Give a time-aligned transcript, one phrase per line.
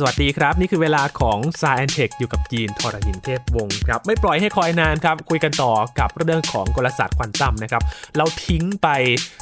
[0.00, 7.82] สวัสดีครับ นี่คือเวลาของ s ายแอนเทคอยู่กับจีนทรยินเทพวงศ์ครับไม่ปล่อยให้คอยนานครับ คุยกันต่อกับเรื่องของกลศาสตร์ควอนตัมนะครับ
[8.16, 8.88] เราทิ้งไป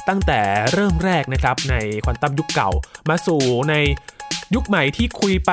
[0.09, 0.39] ตั้งแต่
[0.73, 1.75] เริ่มแรกนะครับใน
[2.05, 2.69] ควอนตัมยุคเก่า
[3.09, 3.75] มาสู่ใน
[4.55, 5.51] ยุคใหม่ที่คุยไป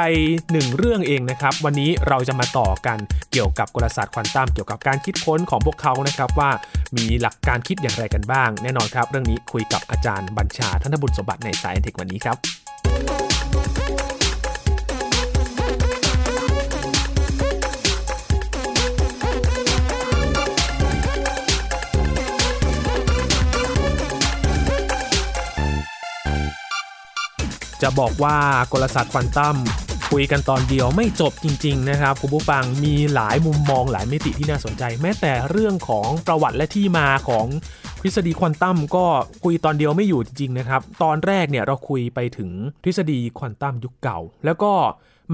[0.53, 2.99] หนึ่งเรื่องเองนะครับ วันนี้เราจะมาต่อกัน
[3.33, 6.51] เกี่ยวกับกลศาสตร์ควอนตัมเกี่ยวกับการคิดค้นของพวกเขานะครับว่า
[6.97, 13.24] มีหลักการคิดอย่างไรกันบ้าง แน่นอนครับ เรื่องนี้คุยกับอาจารย์บัญชาธนบุญสมบัติใน Sci Tech วันนี้ครับ
[27.87, 28.39] จะบอกว่า
[28.73, 29.57] กลศาสตร์ควอนตัม
[30.11, 37.47] คุยกันตอนเดียวไม่จบจริง ๆ นะครับคุณผู้ฟังมีหลายมุมมองหลายมิติที่น่าสนใจ แม้แต่เรื่องของประวัติและที่มาของ
[38.01, 39.07] ทฤษฎีควอนตัมก็
[39.45, 42.51] คุยตอนเดียวไม่อยู่จริงๆนะครับ ตอนแรกเนี่ยเราคุยไปถึง
[42.85, 44.73] ทฤษฎีควอนตัมยุคเก่า แล้วก็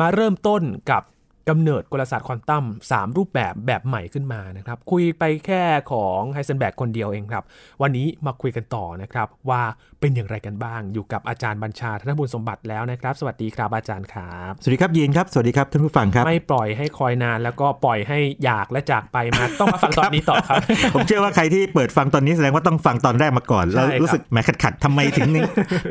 [0.01, 1.02] มาเริ่มต้นกับ
[1.51, 5.62] กำเนิดกลศาสตร์ควอนตัม3 รูปแบบแบบใหม่ขึ้นมานะครับ คุยไปแค่
[5.93, 7.45] ของไฮเซนแบกคนเดียวเองครับ
[7.82, 9.62] วันนี้มาคุยกันต่อนะครับ ว่า
[10.01, 20.56] เป็นอย่างไรกันบ้างอยู่กับอาจารย์บัญชาธนบุญสมบัติแล้วนะครับ สวัสดีครับอาจารย์ครับ สวัสดีครับยีนครับ สวัสดีครับท่านผู้ฟังครับ ไม่ปล่อยให้คอยนานแล้วก็ปล่อยให้อยากและจากไปมาต้องมาฟังตอนนี้ต่อครับ
[20.95, 25.43] ผมเชื่อว่าใครที่เปิดฟังตอนนี้แสดงว่าต้องฟังตอนแรกมาก่อนใช่แล้วครับรู้สึกแหมขัดขัดๆทำไมถึงนี่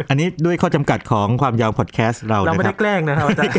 [0.09, 3.53] อันนี้ด้วยข้อจำกัดของความยาวพอดแคสต์เราเรานะไม่คได้รับแกล้งนะครับอาจารย์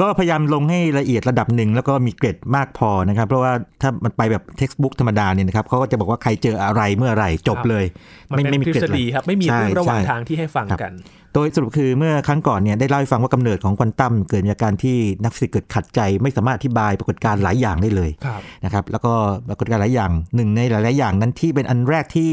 [0.00, 7.84] ก็พยายามลงให้ละเอียดระดับหนึ่งแล้วก็มีเกรดมากพอนะครับ เพราะว่าถ้ามันไปแบบ textbook ธรรมดาเนี่ยนะครับเขาก็จะบอกว่าใครเจออะไรเมื่อไหร่จบเลย
[8.30, 10.94] มันเป็นทฤษฎีครับไม่มีใช่เรื่องระหว่างใช่ทางที่ให้ฟังกัน
[11.34, 19.12] โดยสรุปคือเมื่อครั้งก่อนเนี่ยได้เล่าให้ฟังว่ากำเนิดของควอนตัมเกิดจากการที่นักฟิสิกส์เกิดขัดใจ ไม่สามารถอธิบายปรากฏการณ์หลายอย่างได้เลยครับนะครับแล้วก็
[19.48, 22.30] ปรากฏการณ์หลายอย่างหนึ่งในหลาย ๆ อย่างนั้นที่เป็นอันแรกที่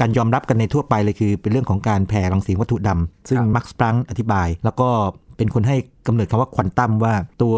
[0.00, 4.88] การยอมรับกันในทั่วไปเลยคือ เป็นเรื่องของการแผ่รังสีวัตถุดำซึ่งครับมักซ์ พลังค์อธิบายแล้วก็
[5.36, 7.56] เป็นคนให้กำเนิดคำว่าควอนตัมว่าตัว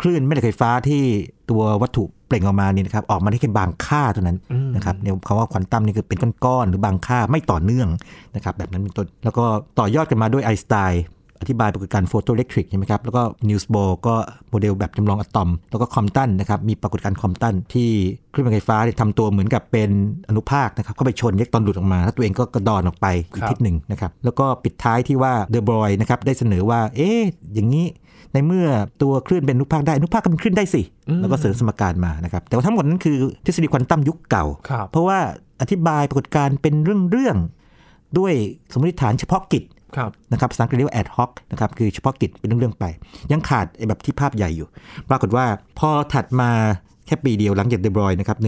[0.00, 1.02] คลื่นแม่เหล็กไฟฟ้าที่
[1.50, 7.88] ตัววัตถุเปล่งออกมานี่นะครับออกมาได้แค่บางค่าเท่านั้นอืมนะครับเนี่ยคำว่าควอนตัมนี่คือเป็นก้อนๆหรือบางค่าไม่ต่อเนื่อง
[8.34, 9.44] นะครับแบบนั้นเป็นต้นแล้วก็
[9.78, 11.04] ต่อยอดกันมาด้วยไอน์สไตน์
[11.40, 14.14] อธิบายปรากฏการณ์โฟโตอิเล็กทริกใช่ไหมครับ แล้วก็นีลส์โบร์ก็
[14.50, 17.88] โมเดลแบบจำลองอะตอม แล้วก็คอมตันนะครับ มีปรากฏการณ์คอมตันที่
[18.32, 19.90] คลื่นไฟฟ้าเนี่ยทำตัวเหมือนกับเป็น
[20.28, 27.20] อนุภาคนะครับก็ไปชนอิเล็กตรอนหลุดออกมา แล้วตัวเองก็กระดอนออกไปอีกครับทิศหนึ่งนะครับ แล้วก็ปิดท้ายที่ว่าเดอบรอยนะครับ ได้เสนอว่า เอ๊ะ
[27.54, 27.86] อย่างนี้
[28.32, 28.66] ในเมื่อ
[29.02, 30.82] ตัวคลื่นเป็นอนุภาคได้อนุภาคก็เป็นคลื่นได้สิ
[31.20, 35.18] แล้วก็เสริมสมการมานะครับ แต่ว่าทั้งหมดนั้นคือทฤษฎีควอนตัมยุคเก่าครับเพราะว่า
[35.60, 38.32] อธิบายปรากฏการณ์เป็นเรื่องๆด้วย
[38.72, 39.64] สมมติฐานเฉพาะกิจ
[39.96, 42.84] ครับนะครับภาษาอังกฤษเรียกว่า ad hoc นะครับคือเฉพาะกิจเป็นเรื่องๆไป
[43.32, 44.68] ยังขาดไอ้แบบที่ภาพใหญ่อยู่
[45.08, 45.46] ปรากฏว่า
[45.78, 46.50] พอถัดมา
[46.88, 48.38] แค่ปีเดียวหลังจากเดบรอยนะครับ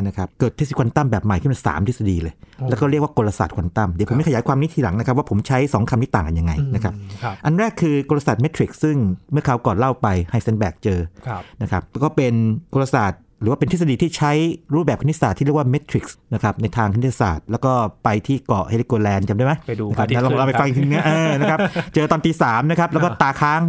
[0.00, 2.34] 1925นะครับเกิดทฤษฎีควอนตัมแบบใหม่ขึ้นมา3ทฤษฎีเลย
[2.68, 8.96] แล้วก็เรียกว่ากลศาสตร์ควอนตัมเดี๋ยวผมมาขยายความนี้ทีหลังนะครับว่าผมใช้ 2คำนี้ต่างกันยังไงนะครับครับอันแรกคือกลศาสตร์เมทริกซ์ซึ่ง
[9.32, 12.34] เมื่อคราวก่อนเล่าไปไฮเซนเบิร์กเจอครับนะครับแล้วก็เป็น
[12.74, 14.32] กลศาสตร์ หรือว่าเป็นทฤษฎีที่ใช้
[14.74, 17.72] รูปแบบคณิตศาสตร์ที่เรียกว่าเมทริกซ์นะครับในทางคณิตศาสตร์ แล้วก็
[18.04, 21.58] ไปที่เกาะเฮลิโกแลนด์จำได้ไหมไปดูนะครับพระอาทิตย์แล้วลองเราไปขึ้นฟังอีกทีนึงนะเออนะครับ
[21.94, 23.60] เจอตอนตีสามนะครับแล้วก็ตาค้าง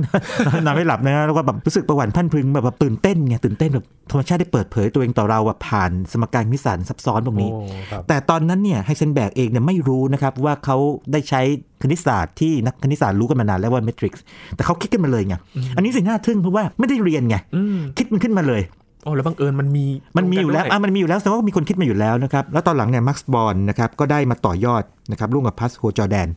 [0.66, 7.60] นอนไม่หลับนะแล้วก็แบบรู้สึกประหวั่นพรันพรึงแบบแบบตื่นเต้นไงตื่นเต้นแบบธรรมชาติได้เปิดเผยตัวเองต่อเราว่าผ่านสมการคณิตศาสตร์ซับซ้อนพวกนี้โอ้
[7.92, 10.78] ครับแต่ตอนนั้นเนี่ยไฮเซนเบิร์กเองเนี่ยไม่รู้นะครับว่าเขา
[11.12, 11.42] ได้ใช้
[11.82, 14.24] คณิตศาสตร์ที่นักคณิตศาสตร์รู้กันมานานแล้วว่าเมทริกซ์
[14.56, 15.36] แต่เขาคิดกันมาเลยไง
[15.76, 18.62] อันนี้สิ่งน่าทึ่งเพราะว่าไม่ได้เรียนไงอืมคิดมันขึ้นมาเลย
[19.08, 19.86] โอ้แล้วบังเอิญมันมี
[20.18, 26.28] มันมีอยู่แล้วตรงกัอะนด้มันมีอยู่แล้วแสดงว่ามีคนคิดมาอยู่แล้วนะครับ แล้วตอนหลังเนี่ยแมกซ์บอร์นนะครับก็ได้มาต่อยอดนะครับร่วมกับปัสกวาล จอร์แดน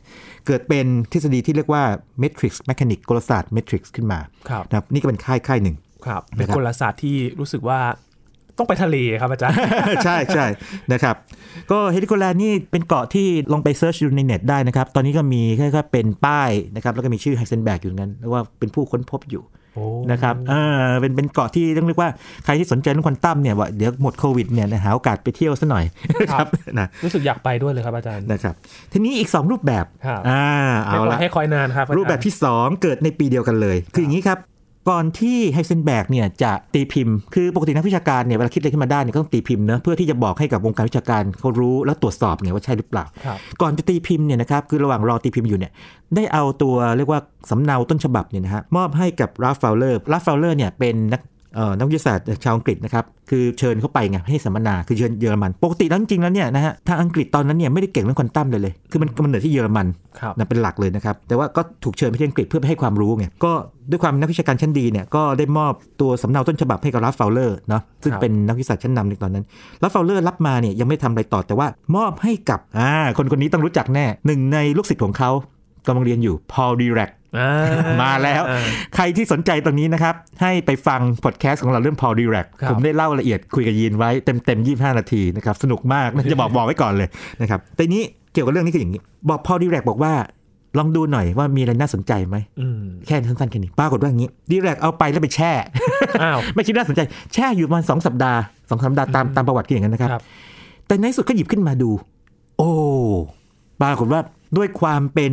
[0.46, 1.82] เกิดเป็นทฤษฎีที่เรียกว่า
[2.22, 5.76] Matrix Mechanics กลศาสตร์ Matrix ขึ้นมาครับนะครับนี่ก็เป็นค่ายค่ายหนึ่ง
[6.06, 7.80] ครับเป็นนะครับกลศาสตร์ที่รู้สึกว่า
[8.58, 9.56] ต้องไปทะเลครับอาจารย์
[10.04, 10.46] ใช่ใช่
[10.92, 11.14] นะครับ
[11.70, 19.58] ก็เฮลิโกแลนด์นี่เป็นเกาะที่ลองไป search ดูในเน็ตได้นะครับ ตอนนี้ก็มีแค่แค่เป็นป้ายนะครับ แล้วก็มีชื่อไฮเซนเบิร์กอยู่นั้นแล้วว่าเป็นผู้ค้นพบอยู่โอ้
[20.10, 20.54] นะครับเอ
[20.84, 22.10] อเป็นเป็นเกาะที่ต้องเรียกว่า
[22.44, 25.84] ใครที่สนใจเรื่องควอนตัมเนี่ยว่าเดี๋ยวหมดโควิดเนี่ยนะหาโอกาสไปเที่ยวซะหน่อย
[26.20, 26.46] นะครับ
[26.78, 28.54] นะรู้สึกอยากไปด้วยเลยครับอาจารย์นะครับ
[28.92, 30.44] ทีนี้อีก 2 รูปแบบครับอ่า
[30.84, 34.38] ไม่เอาปล่อละยให้คอยนานครับอาจารย์รูปแบบที่ 2 เกิดในปีเดียวกันเลย คืออย่างนี้ครับ
[34.88, 45.72] ก่อนที่ไฮเซนเบิร์กเนี่ยจะตีพิมพ์ คือปกตินักวิชาการเนี่ยเวลาคิดอะไรขึ้นมาได้เนี่ยก็ต้องตีพิมพ์เนอะเพื่อที่จะบอกให้กับวงการวิชาการเขารู้แล้วตรวจสอบไงว่าใช่หรือเปล่าครับก่อนจะตีพิมพ์เนี่ยนะครับคือระหว่างรอตีพิมพ์อยู่เนี่ย
[46.14, 51.39] ได้เอาตัวเรียกว่าสำเนาต้นฉบับเนี่ยนะฮะมอบให้กับราล์ฟ ฟาวเลอร์ราล์ฟ ฟาวเลอร์เนี่ยเป็นนักเอ่อ
[51.78, 59.86] นักวิทยาศาสตร์ชาวอังกฤษนะครับคือเชิญเข้าไปไงให้สัมมนาคือเชิญเยอรมันปกติแล้วจริงๆแล้วเนี่ยนะฮะทางอังกฤษตอนนั้นเนี่ยไม่ได้เก่งเรื่องควอนตัมเลยเลยคือมันกำเนิดที่เยอรมัน
[60.20, 63.52] ครับนะเป็นหลักเลยนะครับแต่ว่าก็ถูกเชิญไปที่อังกฤษเพื่อไปให้ความรู้ไงก็
[63.90, 69.44] ด้วยความนักวิชาการชั้นดีเนี่ยก็ได้มอบตัวสำเนาต้นฉบับให้กับราล์ฟฟาวเลอร์เนาะซึ่งครับเป็นนักวิชาการชั้นนำในตอนนั้น
[69.82, 75.30] ราล์ฟฟาวเลอร์รับมาเนี่ยยังไม่ทำอะไรต่อแต่ว่ามอบให้กับอ่าคนคนนี้ต้องรู้จักแน่หนึ่งในลูกศิษย์ของเขา
[75.86, 77.19] กำลังเรียนอยู่พอลดิแรกอ่า
[78.02, 78.60] มาแล้วอ่า
[78.96, 87.08] ใครที่สนใจตรงนี้นะครับ ให้ไปฟังพอดแคสต์ของเราเรื่อง Paul Dirac ครับผมได้เล่าละเอียดคุยกับยีนไว้เต็มเต็มๆ25นาทีนะครับ สนุกมากจะบอกบอกไว้ก่อนเลย
[87.40, 90.14] นะครับแต่นี้เกี่ยวกับเรื่องนี้คืออย่างนี้ บอก Paul Dirac บอกว่า
[90.78, 95.52] ลองดูหน่อยว่ามีอะไรน่าสนใจไหมอืมแค่สั้นๆแค่นี้ปรากฏว่าอย่างนี้ ดีแรกเอาไปแล้วไปแช่
[96.22, 97.00] อ้าวไม่คิดน่าสนใจ
[97.34, 98.40] แช่อยู่ประมาณสองสัปดาห์
[98.70, 100.22] สองสัปดาห์ตามตามประวัติคืออย่างนั้นนะครับครับ
[100.86, 101.90] แต่ในที่สุดก็หยิบขึ้นมาดู
[102.58, 102.70] โอ้
[103.80, 104.20] ปรากฏว่า
[104.56, 105.32] ด้วยความเป็น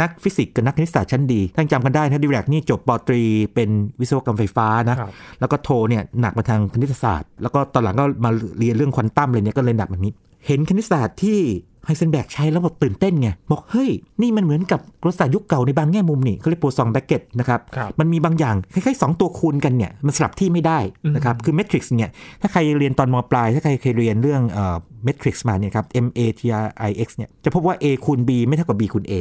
[0.00, 3.22] นักฟิสิกส์กับนักคณิตศาสตร์ชั้นดีท่านจำกันได้นะดีแรกนี่จบปอตรี
[3.54, 3.70] เป็น
[4.00, 5.10] วิศวกรรมไฟฟ้านะครับ
[5.40, 10.12] แล้วก็โทเนี่ยหนักมาทางคณิตศาสตร์ แล้วก็ตอนหลังก็มาเรียนเรื่องควอนตัมเลยเนี่ยก็เลยหนักแบบนี้
[10.46, 11.40] เห็นคณิตศาสตร์ที่
[11.84, 13.90] ไฮเซนเบิร์กใช้แล้วแบบตื่นเต้นไง บอกเฮ้ย
[14.22, 20.78] นี่มันเหมือนกับกลศาสตร์ยุคเก่าในบางแง่มุมนี่เขาเรียกปัวซอง bracket นะครับครับมันมีบางอย่างคล้ายๆสองตัวคูณกันเนี่ย มันสลับที่ไม่ได้
[21.14, 22.10] นะครับ คือเมทริกซ์เนี่ย
[22.40, 29.04] ถ้าใครเรียนตอนมปลาย ถ้าใครเคยเรียนเรื่องเอ่อเมทริกซ์มาเนี่ยครับ M A T R I X เนี่ยจะพบว่า A คูณ B ไม่เท่ากับ B คูณ
[29.10, 29.12] A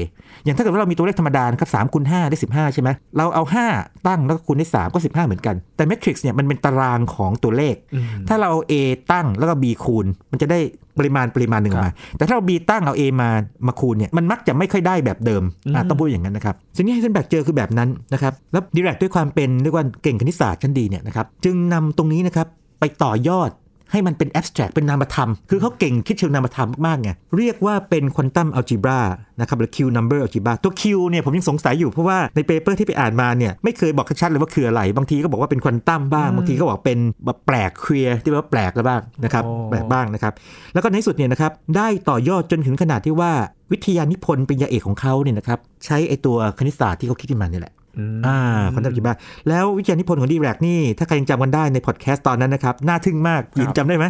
[0.44, 3.44] อย่างถ้าเกิดว่าเรามีตัวเลขธรรมดานะครับ3คูณ5ได้15ใช่ไหมเราเอา
[3.76, 8.74] 5ตั้งแล้วก็คูณได้3ก็15เหมือนกันแต่เมทริกซ์เนี่ยมันเป็นตารางของตัวเลขอืมถ้าเราเอา A
[9.12, 10.60] ตั้งแล้วก็ B คูณ มันจะได้
[10.98, 13.30] ปริมาณปริมาณหนึ่งออกมา แต่ถ้าเรา B ตั้งเอา A มา
[13.68, 15.44] มาคูณเนี่ยมันมักจะไม่ค่อยได้แบบเดิม
[15.76, 22.48] อะอืมต้องพูดอย่างนั้นนะครับสิ่งที่ไฮเซนเบิร์กเจอคือแบบนั้นนะครับแล้วดิแรกด้วยความเป็นเรียกว่าเก่งคณิตศาสตร์ชั้นดีเนี่ยนะครับจึงนำตรงนี้นะครับ
[22.80, 23.50] ไปต่อยอด
[23.92, 29.00] ให้มันเป็น abstract เป็นนามธรรม คือเขาเก่งคิดเชิงนามธรรมมากๆไงเรียกว่าเป็น quantum algebra
[29.40, 40.34] นะครับหรือ Q number algebra ตัว Q เนี่ยผมยังสงสัยอยู่เพราะว่าใน paper ที่ไปอ่านมาเนี่ยไม่เคยบอกชัดๆเลยว่าคืออะไร บางทีก็บอกว่าเป็นควอนตัมบ้าง บางทีก็บอกเป็นแบบแปลก queer ที่ว่าแปลกแล้วบ้างนะครับโอ้แปลกบ้างนะครับ
[40.74, 43.32] แล้วก็ในที่สุดเนี่ยนะครับได้ต่อยอดจนถึงขนาดที่ว่า
[43.72, 48.40] วิทยานิพนธ์ปริญญาเอกของเขาเนี่ยนะครับใช้ไอตัวคณิตศาสตร์ที่เขาคิดขึ้นมาเนี่ยแหละ อืมอ่า
[48.74, 49.14] quantum algebra
[49.50, 54.06] แล้ววิทยานิพนธ์ของดิแรกนี่ ถ้าใครยังจำกันได้ในพอดแคสต์ตอนนั้นนะครับ น่าทึ่งมากยินจำได้ไหม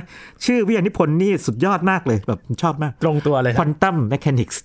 [0.46, 4.62] ชื่อวิทยานิพนธ์นี่สุดยอดมากเลย แบบผมชอบมาก ตรงตัวเลยครับ quantum mechanics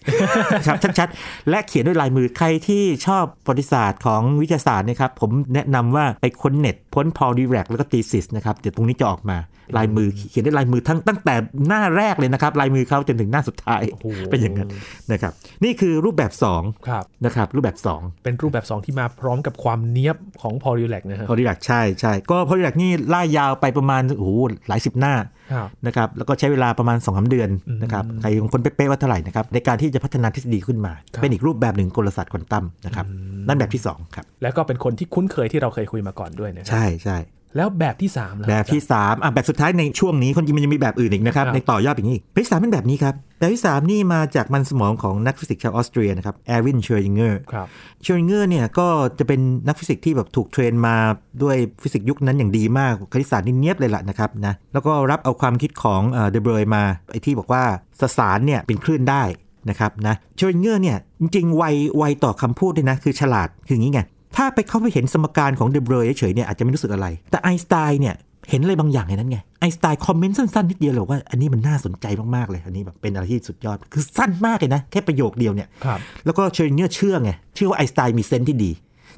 [0.67, 9.39] ครับชัดๆ และเขียนด้วยลายมือใครที่ชอบประวัติศาสตร์ของวิทยาศาสตร์นะครับผมแนะนำว่าไปค้นเน็ตค้นพอลดิแรกแล้วก็ thesis นะครับเดี๋ยวตรงนี้จะออกมา
[9.79, 11.35] ลายมือเขียนด้วยลายมือทั้งตั้งแต่
[11.69, 14.69] หน้าแรกเลยนะครับ ลายมือเขาจนถึงหน้าสุดท้ายโอ้โหเป็นอย่างนั้น
[15.13, 15.33] นะครับ
[15.65, 24.31] นี่คือรูปแบบ2ครับนะครับ รูปแบบ 2 เป็นรูปแบบ 2 ที่มาพร้อมกับความเนี้ยบของพอลิแลกนะฮะพอดีแรกใช่ใช่ก็พอดีแรกนี่ล่ายาวไปประมาณโอ้โห
[24.69, 25.15] หลายสิบหน้า
[25.53, 33.07] ครับนะครับแล้วก็ใช้เวลาประมาณ2อสเดือนอืมนะครับใครบางคนเป๊ะๆว่าเท่าไหร่นะครับในการที่จะพัฒนาทฤษฎีขึ้นมาครับเป็นอีกรูปแบบหนึ่งกลศาสตร์ควอนตัมนะครับ
[33.49, 37.19] นั่นแบบที่สองครับแล้วก็เป็นคนที่คุ้นเคยที่เราเคยคุยมาก่อนด้วยนะครัใช่ใช่
[37.57, 47.67] แล้วแบบที่3ล่ะแบบที่3อะแบบสุดท้ายในช่วงนี้คนจริงมันยังมีแบบอื่นอีกนะครับครับ ในต่อยอดอย่างนี้แบบที่สามเป็นแบบนี้ครับ แบบที่สามนี่มาจากมันสมองของนักฟิสิกส์ชาวออสเตรียนะครับแอร์วินเชอร์ยิงเกอร์ครับ
[48.03, 48.89] เชอริงเกอร์เนี่ยก็
[49.19, 50.97] จะเป็นนักฟิสิกส์ที่แบบถูก train มา
[51.43, 56.01] ด้วยฟิสิกส์ยุคนั้นอย่างดีมากคณิตศาสตร์นี่เนียบเลยล่ะนะครับนะแล้วก็รับเอาความคิดของ
[56.31, 57.63] เดอบรอยมาไอ้ที่บอกว่า
[58.01, 59.23] สสารเนี่ยเป็นคลื่นได้
[59.71, 61.65] นะครับนะเชอริงเกอร์เนี่ยจริงๆไว
[61.97, 64.03] ไวต่อคำพูดด้วยนะคือฉลาดคืออย่างนี้ไง
[64.37, 68.15] ถ้าไปเข้าไปเห็นสมการของเดอบรอยเฉยๆเนี่ยอาจจะไม่รู้สึกอะไร แต่ไอน์สไตน์เนี่ย
[68.51, 72.07] เห็นอะไรบางอย่างในนั้นไงไอน์สไตน์ comment สั้นๆนิดเดียวเลยว่าอันนี้มันน่าสนใจ
[72.37, 78.73] มากๆเลยอันนี้แบบเป็นอะไรที่สุดยอดคือสั้นมากเลยนะ แค่ประโยคเดียวเนี่ยครับแล้วก็เชอริงเกอร์เชื่อไงเชื่อว่าไอน์สไตน์มี sense ที่ดี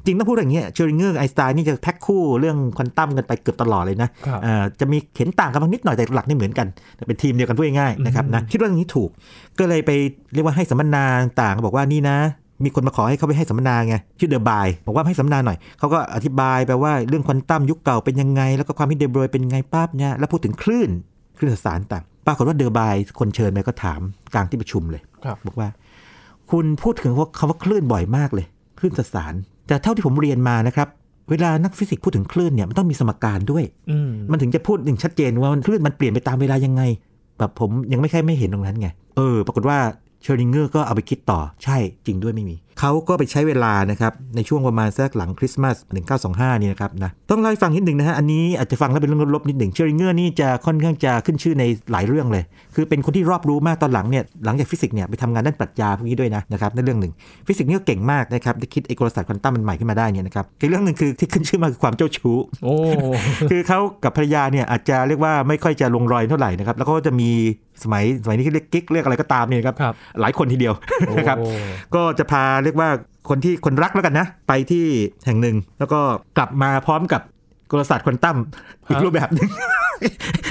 [0.05, 9.09] จริงต้องพูดอย่างเงี้ยเชอริงเกอร์ไอน์สไตน์นี่จะแพ็คคู่เรื่องควอนตัมกันไปเกือบตลอดเลยนะครับอ่าจะมีเห็นต่างกันบางนิดหน่อยแต่หลักนี่เหมือนกันแต่เป็นทีมเดียวกันพูดง่ายๆนะครับนะคิดว่าอย่างนี้ถูก
[9.59, 9.91] ก็เลยไป
[10.33, 12.17] เรียกว่าให้สัมมนาต่างๆบอกว่านี่นะ
[12.65, 20.89] มีคนมาขอให้เขาไปให้สัมมนาไงชื่อเดอะบายบอกว่าให้สัมมนาหน่อยเขาก็อธิบายไปว่าเรื่องควอนตัมยุคเก่าเป็นยังไง แล้วก็ความคิดเดบรอยเป็นยังไงปั๊บเนี่ยแล้วพูดถึงคลื่น
[21.37, 23.99] คลื่นสื่อสารต่างปรากฏว่าเดอะบายคนเชิญไปก็ถาม
[24.33, 25.69] กลางที่ประชุมเลยครับบอกว่า
[26.51, 28.45] คุณพูดถึงว่าคำว่าคลื่นบ่อยมากเลย
[28.79, 29.33] คลื่นสสาร
[29.67, 30.87] แต่เท่าที่ผมเรียนมานะครับ
[31.29, 36.81] เวลานักฟิสิกส์พูดถึงคลื่นเนี่ยมันต้องมีสมการด้วยอืมมันถึงจะพูดหนึ่งชัดเจนว่ามันคลื่นมันเปลี่ยนไปตามเวลายังไง
[37.37, 38.87] แบบผมยังไม่ค่อยไม่เห็นตรงนั้นไง
[39.17, 39.77] เออ ปรากฏว่า
[40.21, 45.75] เชอริงเกอร์ก็เอาไปคิดต่อ ใช่จริงด้วยไม่มี เขาก็ไปใช้เวลานะครับในช่วงประมาณสักหลังคริสต์มาส
[46.19, 52.43] 1925 นี่นะครับนะต้องเล่าให้ฟังนิดหนึ่งนะฮะอันนี้อาจจะฟังแล้วเป็นเรื่องลบๆนิดหนึ่งเชอริงเกอร์นี่จะค่อนข้างจะขึ้นชื่อในหลายเรื่องเลย
[52.75, 57.13] คือเป็นคนที่รอบรู้มากตอนหลังเนี่ยหลังจากฟิสิกส์เนี่ยไปทำงานด้านปรัชญาพวกนี้ด้วยนะนะครับนั่นเรื่องหนึ่ง
[57.47, 62.73] ฟิสิกส์นี่ก็เก่งมากนะครับที่คิดไอ้กลศาสตร์ควอนตัมมันใหม่ขึ้นมาได้เนี่ยนะครับอีกเรื่องหนึ่งคือที่ขึ้นชื่อมากคือความเจ้าชู้โอ้
[63.49, 67.29] คือเขากับภรรยาเนี่ยอาจจะเรียกว่าไม่ค่อยจะลงรอยเท่าไหร่นะครับแล้วก็จะมี
[67.83, 70.73] สมัยสมัยนี้ที่เรียกกิ๊กเรียกอะไรก็ตามเนี่ยนะครับครับหลายคนทีเดียว
[71.17, 71.47] นะครับโอ้
[71.95, 72.89] ก็จะพาเรียกว่า
[73.29, 74.85] คนที่คนรักแล้วกันนะ ไปที่
[75.25, 75.99] แห่งหนึ่ง แล้วก็
[76.37, 77.21] กลับมาพร้อมกับ
[77.71, 78.37] กลศาสตร์ควอนตัม
[78.89, 79.49] อีกรูปแบบหนึ่ง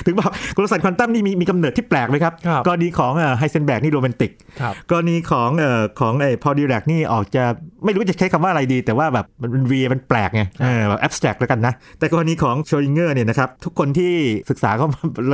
[0.06, 7.44] ถึงบอกกลศาสตร์ควอนตัมนี่มีมีกำเนิดที่แปลกไหมครับครับกรณีของไฮเซนแบกนี่โรแมนติกครับกรณีของเอ่อของไอ้พอดีแรกนี่ออกจะ
[7.84, 14.12] ไม่รู้จะใช้คำว่าอะไรดี แต่ว่าแบบมันมันวีมันแปลกไงเออแบบ abstract แล้วกันนะ แต่กรณีของเชอริงเกอร์เนี่ยนะครับ ทุกคนที่
[14.50, 14.86] ศึกษาเขา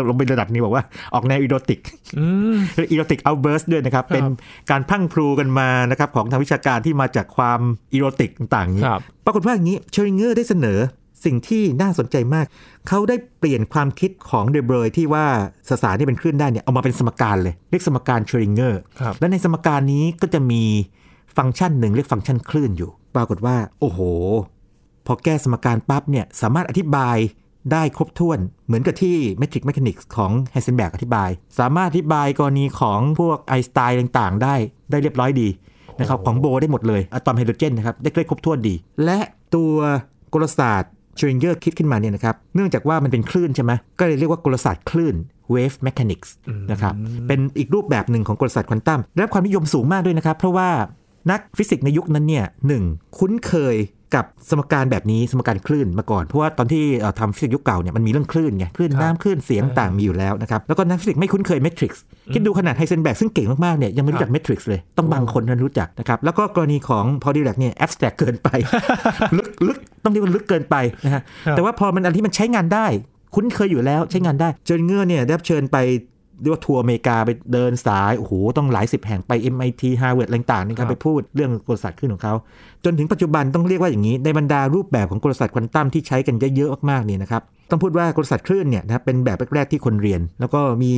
[0.09, 0.85] ลงไประดับนี้บอกว่า
[1.15, 1.81] ออกแนว erotic
[2.19, 2.25] อื
[2.55, 2.57] ม
[2.91, 4.25] erotic outburst ด้วยนะครับ เป็น
[4.71, 7.61] การพรั่งพรูกันมานะครับของทางวิชาการที่มาจากความ
[7.93, 10.79] erotic ต่างๆอย่างนี้ครับปรากฏว่าอย่างนี้เชอริงเกอร์ได้เสนอ
[11.25, 12.47] สิ่งที่น่าสนใจมาก
[12.89, 15.27] เขาได้เปลี่ยนความคิดของเดอบรอยที่ว่า
[15.69, 20.63] สสารที่เป็นคลื่นได้เนี่ยเอามาเป็นสมการเลย เรียกสมการเชอริงเกอร์ครับและในสมการนี้ก็จะมี
[21.37, 24.01] ฟังก์ชันหนึ่งเรียกฟังก์ชันคลื่นอยู่ ปรากฏว่า โอ้โห
[25.07, 27.17] พอแก้สมการปั๊บเนี่ยสามารถอธิบาย
[27.73, 34.55] ได้ครบถ้วนเหมือนกับที่ Metric Mechanics ของไฮเซนแบกอธิบาย สามารถอธิบายกรณีของพวกไอน์สไตน์ต่างๆ ได้
[34.91, 35.49] ได้เรียบร้อยดี
[36.01, 39.19] นะครับของโบได้หมดเลยอะตอมไฮโดรเจนนะครับได้ได้ครบถ้วนดี และ
[39.55, 39.75] ตัว
[40.33, 45.15] กลศาสตร์เชริงเกอร์คิดขึ้นมาเนี่ยนะครับ เนื่องจากว่ามันเป็นคลื่นใช่ไหมก็เลยเรียกว่ากลศาสตร์คลื่น
[45.55, 46.29] wave mechanics
[46.71, 46.95] นะครับ
[47.29, 50.69] เป็นอีกรูปแบบหนึ่งของกลศาสตร์ควอนตัมได้รับความนิยมสูงมากด้วยนะครับ เพราะว่า
[51.31, 52.85] นักฟิสิกส์ในยุคนั้นเนี่ยหนึ่ง
[53.19, 53.77] คุ้นเคย
[54.15, 62.03] กับสมการแบบนี้สมการคลื่นมาก่อน เพราะว่าตอนที่เอ่อทำฟิสิกส์ยุคเก่าเนี่ยมันมีเรื่องคลื่นไงคลื่นครับน้ำคลื่นเสียงต่างมีอยู่แล้วนะครับแล้วก็นักฟิสิกส์ไม่คุ้นเคยเมทริกซ์
[62.35, 68.49] คิดดูขนาดไฮเซนเบิร์กซึ่งเก่งมากๆเนี่ยยังไม่รู้จักเมทริกซ์เลยต้องบางคนนั้นรู้จักนะครับแล้วก็กรณีของพอล ดิแรกเนี่ย abstract เกินไป
[69.37, 72.87] ลึกลึกต้องเรียกว่าลึกเกินไปนะฮะครับแต่ว่าพอมันอันที่มันใช้งานได้
[73.35, 75.77] คุ้นเคยอยู่แล้วใช้งานได้เจอเงอร์เนี่ยได้รับเชิญไป
[76.41, 82.35] เรียกว่าทัวร์อเมริกาไปเดินสาย โอ้โห ต้องหลายสิบแห่งไป MIT Harvard อะไรต่างๆนี่คครัรับบไปพูดเรื่องกลศาสตร์ขึ้นของเขา
[82.85, 90.93] จนถึงปัจจุบันต้องเรียกว่าอย่างนี้ ในบรรดารูปแบบของกลศาสตร์ควอนตัมที่ใช้กันเยอะๆมากๆเนี่ยนะครับ ต้องพูดว่ากลศาสตร์คลื่นเนี่ยนะครับเป็นแบบแรกๆที่คนเรียน แล้วก็มี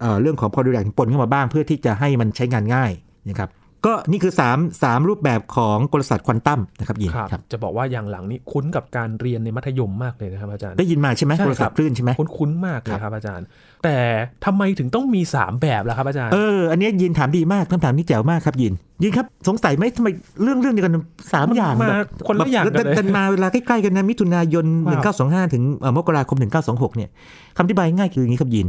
[0.00, 2.92] เอ่อเรื่องของพอดูแลปนเข้ามาบ้างเพื่อที่จะให้มันใช้งานง่าย
[3.28, 3.48] นะครับ
[3.86, 13.46] ก็นี่คือ3 3รูปแบบของกลศาสตร์ควอนตัมนะครับยินครับครับจะบอกว่าอย่างหลังนี้คุ้นกับการเรียนในมัธยมมากเลยนะครับอาจารย์ได้ยินมาใช่ไหมใช่กลศาสตร์คลื่นใช่ไหมคุ้นๆมากเลยครับอาจารย์
[13.84, 13.96] แต่
[14.44, 18.72] ทำไมถึงต้องมี 3 แบบล่ะครับอาจารย์เอออันเนี้ยยินถามดีมากคำถามนี้แจ๋วมากครับยิน
[19.02, 20.08] ยินครับสงสัยไหมทำไม
[20.42, 20.94] เรื่องเรื่องเดียวกัน
[21.32, 24.66] สามมันอย่างมาแบบคนละอย่างกันเลยแบบดันมาเวลาใกล้ๆกันนะมิถุนายน
[25.04, 27.10] ครับ1925 ถึงเอ่อมกราคม 1926 เนี่ย
[27.56, 28.66] คำอธิบายง่ายคืออย่างนี้ครับยิน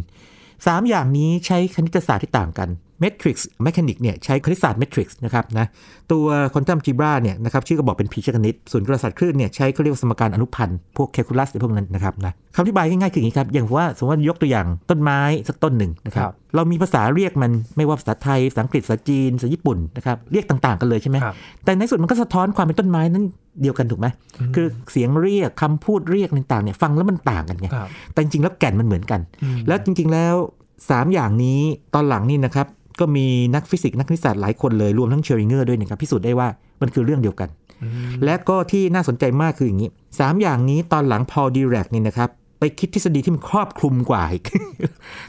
[0.67, 2.69] สามอย่างนี้ใช้คณิตศาสตร์ที่ต่างกัน
[3.03, 5.65] Matrix Mechanic เนี่ยใช้คณิตศาสตร์ Matrix นะครับนะ
[6.11, 23.25] ตัว Quantum Algebra เนี่ยนะครับชื่อก็บอกเป็นพีเชคณิต ส่วนกลศาสตร์คลื่นเนี่ยใช้เขาเรียกว่าสมการอนุพันธ์พวกแคลคูลัสหรือพวกนั้นนะครับนะคำอธิบายง่ายๆคืออย่างนี้ครับ อย่างว่าสมมติว่ายกตัวอย่างต้นไม้สักต้นหนึ่งนะครัครับบเรามีภาษาเรียกมันไม่ว่าภาษาไทยภาษาอังกฤษภาษาจีนภาษาญี่ปุ่นนะครับเรียกต่างๆ กันเลยใช่ไหมครับแต่ในสุดมันก็สะท้อนความเป็นต้นไม้นั้น
[23.61, 24.07] เดียวกันถูกไหม
[24.55, 30.35] คือเสียงเรียกคำพูดเรียกต่างๆเนี่ยฟังแล้วมันต่างกันไงครับแต่จริงๆแล้วแก่นมันเหมือนกันอืมแล้วจริง ๆแล้ว
[30.75, 31.61] 3 อย่างนี้
[31.93, 32.67] ตอนหลังนี่นะครับ
[32.99, 36.47] ก็มีนักฟิสิกส์นักคณิตศาสตร์หลายคนเลยรวมทั้งชเรอดิงเงอร์ด้วยนะครับพิสูจน์ได้ว่า
[36.81, 37.49] มันคือเรื่องเดียวกัน
[37.83, 42.29] อืมและก็ที่น่าสนใจมากคืออย่างนี้ 3 อย่างนี้ตอนหลังพอดีแรกนี่นะครับ
[42.61, 44.43] ไปคิดทฤษฎีที่มันครอบคลุมกว่าอีก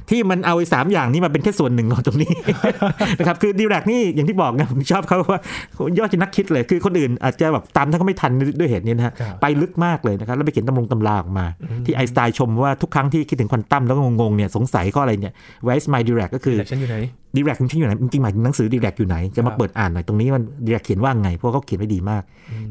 [0.08, 2.32] ที่มันเอาไอ้สามอย่างนี้มาเป็นแค่ส่วนหนึ่งของตรงนี้
[3.18, 5.40] นะครับคือดีแรกนี่อย่างที่บอกไงผมชอบเขาว่า
[5.98, 11.46] ยอดจะนักคิดเลยคือคนอื่นอาจจะแบบตามท่านก็ไม่ทันด้วยเหตุนี้นะฮะครับไปลึกมากเลยนะครับแล้วไปเขียนตำรงตำราออกมา
[11.84, 15.34] ที่ไอน์สไตน์ชมว่าทุกครั้งที่คิดถึงควอนตัมแล้วก็งงๆเนี่ยสงสัยข้ออะไรเนี่ย
[15.66, 16.96] where is my Dirac ก็คือแต่ฉันอยู่ไหน
[17.36, 22.22] ดีแรกจริงๆอยู่ไหนจริงๆหมายถึงหนังสือดีแรกอยู่ไหนจะครัมาบเปิดอ่านหน่อยตรงนี้มันดีแรกเขียนว่าไงเพราะเขาเขียนไว้ดีมาก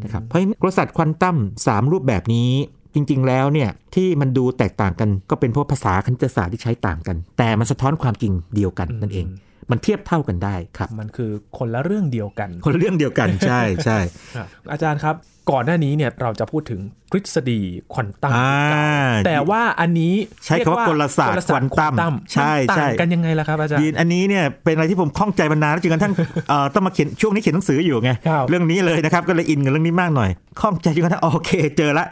[0.03, 1.38] นะครับเพราะฉะนั้นกลศาสตร์ควอนตัม
[1.68, 2.50] สามรูปแบบนี้
[2.96, 9.26] จริง ๆ แล้วเนี่ยที่มันดูแตกต่างกันก็เป็นเพราะภาษาคณิตศาสตร์ที่ใช้ต่างกัน แต่มันสะท้อนความจริงเดียวกันนั่นเอง
[9.72, 14.00] มันเทียบเท่ากันได้ครับ มันคือคนละเรื่องเดียวกัน คนละเรื่องเดียวกันใช่ใช่
[14.36, 15.16] ครับอาจารย์ครับ
[15.52, 16.82] ก่อนหน้านี้เนี่ยเราจะพูดถึง
[17.12, 17.60] ทฤษฎี
[17.94, 20.14] ควอนตัมอ่าแต่ว่าอันนี้
[20.46, 21.66] ใช้คำว่ากลศาสตร์ควอน
[22.00, 26.14] ตัมใช่มันใช่ต่างกันยังไงล่ะครับอาจารย์ยีนอันนี้เนี่ยเป็นอะไรที่ผมข้องใจมานานแล้วจนกระทั่ง
[26.50, 30.30] เอ่อต้องมาเขียนช่วงนี้เขียนหนังสืออยู่ไงครับเรื่องนี้เลยนะครับก็เลยอินกับเรื่องนี้มากหน่อย
[30.62, 32.12] ข้องใจจนกระทั่งโอเคเจอละเ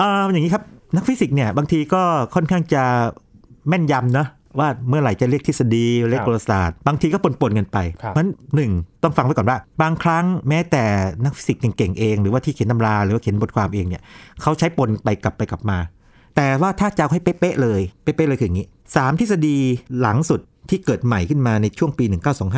[0.00, 0.64] อ่ออย่างนี้ครับ
[0.96, 2.02] นักฟิสิกส์เนี่ยบางทีก็
[2.34, 2.82] ค่อนข้างจะ
[3.68, 4.26] แม่นยำนะ
[4.58, 8.72] ว่าเมื่อไหร่จะเรียกทฤษฎีเรียกกลศาสตร์ บางทีก็ปนๆกันไปครับเพราะฉะนั้นหนึ่ง
[9.02, 10.84] ต้องฟังไว้ก่อนว่า บางครั้งแม้แต่
[11.24, 14.02] นักฟิสิกส์เก่งๆเองหรือว่าที่เขียนตำราหรือว่าเขียนบทความเองเนี่ย
[14.42, 15.78] เขาใช้ปนไปกลับไปกลับมา
[16.36, 19.56] แต่ว่าถ้าจะเอาให้เป๊ะๆเลยเป๊ะๆเลยคืออย่างนี้สามทฤษฎี
[20.00, 22.04] หลังสุดที่เกิดใหม่ขึ้นมาในช่วงปี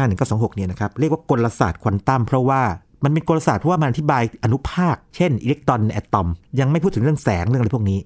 [0.02, 2.62] 1925-1926 เนี่ยนะครับเรียกว่ากลศาสตร์ควอนตัมเพราะว่า
[3.04, 6.28] มันเป็นกลศาสตร์เพราะว่ามันอธิบายอนุภาค เช่นอิเล็กตรอนอะตอม
[6.60, 8.00] ยังไม่พูดถึงเรื่องแสงเรื่องอะไรพวกนี้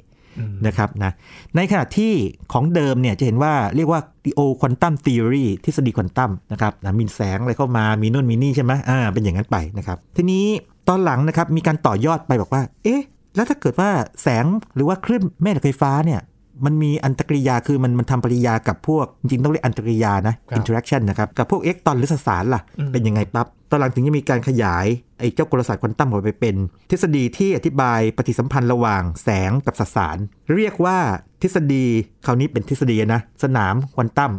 [0.66, 1.12] นะครับนะ
[1.56, 2.12] ในขณะที่
[2.52, 4.00] ของเดิมเนี่ยจะเห็นว่าเรียกว่า
[4.38, 10.44] o quantum theory ทฤษฎีควอนตัมนะครับนะมีแสงอะไรเข้ามามีนู่นมีนี่ใช่ไหมอ่าเป็นอย่างนั้นไปนะครับทีนี้
[10.88, 13.02] ตอนหลังนะครับมีการต่อยอดไปบอกว่า เอ๊ะ
[13.36, 13.90] แล้วถ้าเกิดว่า
[14.22, 16.20] แสงหรือว่าคลื่นแม่เหล็กไฟฟ้าเนี่ย
[16.64, 22.62] มันมีอันตรกริยาคือมันมันทำปฏิกิริยากับพวก จริงๆต้องเรียกอันตรกริยานะครับ interaction นะครับ กับพวกเอ็กตรอนหรือสสารล่ะ
[22.92, 24.86] เป็นยังไงปั๊บ ตอนหลังถึงจะมีการขยาย
[25.18, 26.56] ไอ้เจ้ากลศาสตร์ควอนตัมออกไปเป็น
[26.90, 30.16] ทฤษฎีที่อธิบายปฏิสัมพันธ์ระหว่างแสงกับสสาร
[30.54, 30.98] เรียกว่า
[31.42, 31.84] ทฤษฎี
[32.26, 34.32] คราวนี้เป็นทฤษฎีนะสนามควอนตัม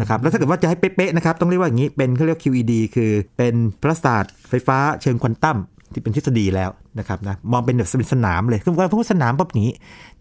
[0.00, 5.56] นะครับแล้วถ้าเกิดว่าจะให้เป๊ะๆนะครับต้องเรียกว่าอย่างนี้เป็นเขาเรียก QED คือเป็นประสาทไฟฟ้าเชิงควอนตัม
[5.92, 9.68] ที่เป็นทฤษฎีแล้ว นะครับนะมองเป็นแบบเป็นสนามเลยคือว่าพูดสนามปั๊บนี้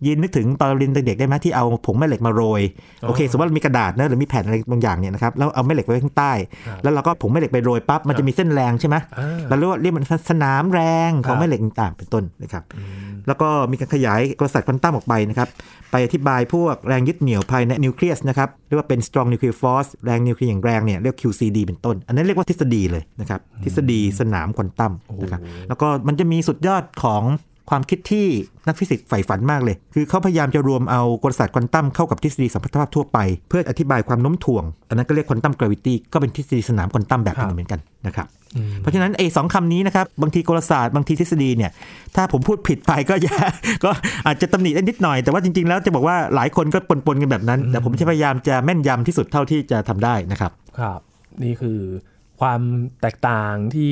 [0.05, 2.61] ยินนึกถึงตอนเราเรียนเด็กๆได้ไหมที่เอาผงแม่เหล็กมาโรย
[3.07, 6.31] โอเคสมมติว่าเรามีกระดาษนะหรือมีแผ่นอะไรบางอย่างเนี่ยนะครับแล้วเอาแม่เหล็กไว้ข้างใต้
[6.83, 12.63] แล้วเราก็ผงแม่เหล็กไปโรยปั๊บมันจะมีเส้นแรงใช่ไหมอ่าเราเรียกว่าเรียกมันสนามแรงขอครังบแม่เหล็กต่างๆเป็นต้นนะครับ
[13.27, 15.49] แล้วก็มีการขยายกลศาสตร์ควอนตัมออกไปนะครับ
[15.91, 27.23] ไปอธิบายพวกแรงยึดเหนี่ยวภายในนิวเคลียสนะครับเรียกว่าเป็น strong nuclear force แรงนิวเคลียร์อย่างแรงเนี่ยเรียก QCD เป็นต้น อันนั้นเรียกว่าทฤษฎีเลยนะครับทฤษฎีสนามควอนตัมนะครับแล้วก็มันจะมีสุดยอดของ
[27.69, 28.27] ความคิดที่
[28.67, 33.17] นักฟิสิกส์ใฝ่ฝันมากเลย คือเขาพยายามจะรวมเอากลศาสตร์ควอนตัมเข้ากับทฤษฎีสัมพัทธภาพทั่วไป
[33.49, 38.27] เพื่ออธิบายความโน้มถ่วง อันนั้นก็เรียก quantum gravity ก็เป็นทฤษฎีสนามควอนตัมแบบหนึ่งเหมือนกันนะครับ
[38.79, 41.71] เพราะฉะนั้นไอ้สองคำนี้นะครับ บางทีกลศาสตร์บางทีทฤษฎีเนี่ย
[42.15, 43.35] ถ้าผมพูดผิดไปก็อย่า
[43.83, 43.91] ก็
[44.27, 50.99] อาจจะตำหนิได้นิดหน่อย แต่ว่าจริง ๆ แล้วจะบอกว่าหลายคนก็ปนๆกันแบบนั้น แต่ผมจะพยายามจะแม่นยำที่สุดเท่าที่จะทำได้นะครับ ครับ
[51.43, 51.79] นี่คือ
[52.41, 52.61] ความ
[53.01, 53.89] แตกต่างที่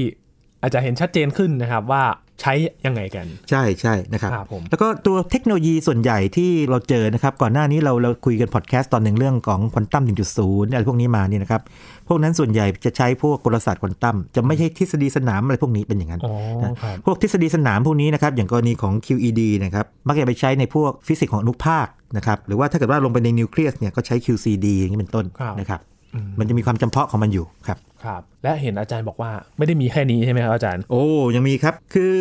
[0.61, 2.03] อาจจะเห็นชัดเจนขึ้นนะครับว่า
[2.41, 2.53] ใช้
[2.85, 10.03] ยังไงกัน ใช่ใช่นะครับครับผมแล้วก็ตัวเทคโนโลยีส่วนใหญ่ที่เราเจอนะครับ ก่อนหน้านี้เราเราคุยกันพอดแคสต์ตอนหนึ่งเรื่องของควอนตัม
[10.37, 11.61] 1.0อะไรพวกนี้มาเนี่ยนะครับ
[12.07, 25.79] พวกนั้นส่วนใหญ่จะใช้พวกกลศาสตร์ควอนตัมจะไม่ใช่ทฤษฎีสนามอะไรพวกนี้เป็นอย่างนั้นอ๋อนะครับพวกทฤษฎีสนามพวกนี้นะครับ อย่างกรณีของ QED นะครับมักจะไปใช้ในพวกฟิสิกส์ของอนุภาคนะครับหรือว่าถ้าเกิดว่าลงไปในนิวเคลียสเนี่ยก็ใช้ QCD อย่างนี้เป็นต้นครับนะครับ
[26.15, 31.03] อืมมันจะมีความจำเพาะของมันอยู่ครับ ครับและเห็นอาจารย์บอกว่าไม่ได้มีแค่นี้ใช่ไหมครับอาจารย์ โอ้
[31.35, 32.13] ยังมีครับ คือ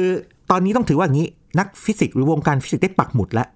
[0.50, 3.48] ตอนนี้ต้องถือว่าอย่างนี้นักฟิสิกส์หรือวงการฟิสิกส์ได้ปักหมุดแล้ว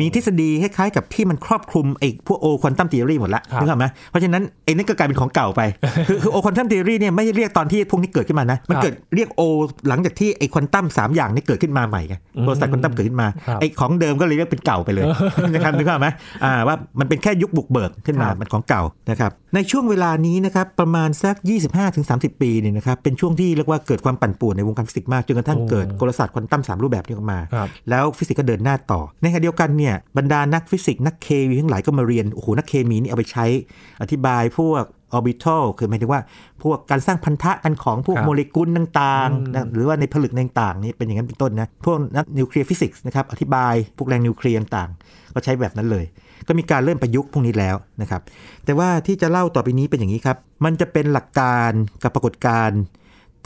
[0.00, 5.60] มีทฤษฎีคล้ายๆกับที่มันครอบคลุมไอ้พวกโอควอนตัมท e อรีหมดแล้วครับนึกออกไหมเพราะฉะนั้นไอ้นั่นก็กลายเป็นของเก่าไป
[6.08, 9.42] คือคือโอควอนตัมท e อรีเนี่ยไม่ได้เรียกตอนที่พวกนี้เกิดขึ้นมานะ มันเกิดเรียกโอ
[9.88, 15.04] หลังจากที่ไอ้ควอนตัมสามอย่างนี้เกิดขึ้นมาใหม่ไงกลศาสตร์ควอนตัมเกิดขึ้นมาครับไอ้ของเดิมก็เลยเรียกเป็นเก่าไปเลย
[15.52, 16.08] นะครับนึกออกไหม
[16.44, 21.34] อ่าว่ามันเป็นแค่ยุคบุกเบิกขึ้นมาครับมันของเก่านะครับในช่วงเวลานี้นะครับประมาณสัก
[21.88, 33.46] 25-30 ปีเนี่ยนะครับเป็นช่วงที่เรียกว่าเกิดความปั่นป่วนในวงการฟิสิกส์มากจนกระทั่งโอ้เกิดกลศาสตร์ควอนตัมสามรูปแบบนี้ออกมาครับแล้วฟิสิกส์ก็เดินหน้าต่อในขณะเดียวกันเนี่ยบรรดานักฟิสิกส์นักเคมีทั้งหลายก็มาเรียนโอ้โหนักเคมีนี่เอาไปใช้
[34.02, 36.20] อธิบายพวกออร์บิทัลคือหมายถึงว่า
[36.62, 46.04] พวกการสร้างพันธะกันของพวกครับโมเลกุลต่างอืมๆนะหรือว่าในผลึกต่างๆนี่เป็นอย่างนั้นเป็นต้นนะ พวกนักนิวเคลียร์ฟิสิกส์นะครับอธิบายพวกแรงนิวเคลียร์ต่างๆ ก็ใช้แบบนั้นเลย
[46.48, 48.20] ก็มีการเริ่มประยุกต์พวกนี้แล้วนะครับ
[48.64, 51.70] แต่ว่าที่จะเล่าต่อไปนี้เป็นอย่างนี้ครับ มันจะเป็นหลักการ
[52.02, 52.80] กับปรากฏการณ์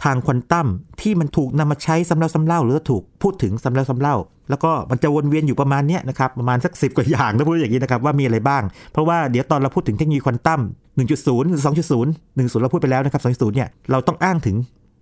[0.02, 0.66] ทางควอนตัม
[1.00, 4.16] ที่มันถูกนำมาใช้ซ้ำแล้วซ้ำเล่า หรือว่าถูกพูดถึงซ้ำแล้วซ้ำเล่า
[4.50, 14.56] แล้วก็มันจะวนเวียนอยู่ประมาณเนี้ยนะครับประมาณสักสิบกว่าอย่างนะพูดอย่างนี้นะครับว่ามีอะไรบ้าง เพราะว่าเดี๋ยวตอนเราพูดถึงเทคโนโลยีควอนตัม1.0หรือ2.0 1.0 เราพูดไปแล้วนะครับ2.0เนี่ยเราต้องอ้างถึง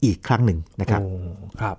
[0.05, 1.11] อีกครั้งหนึ่งนะครับโอ้
[1.61, 1.77] ครับ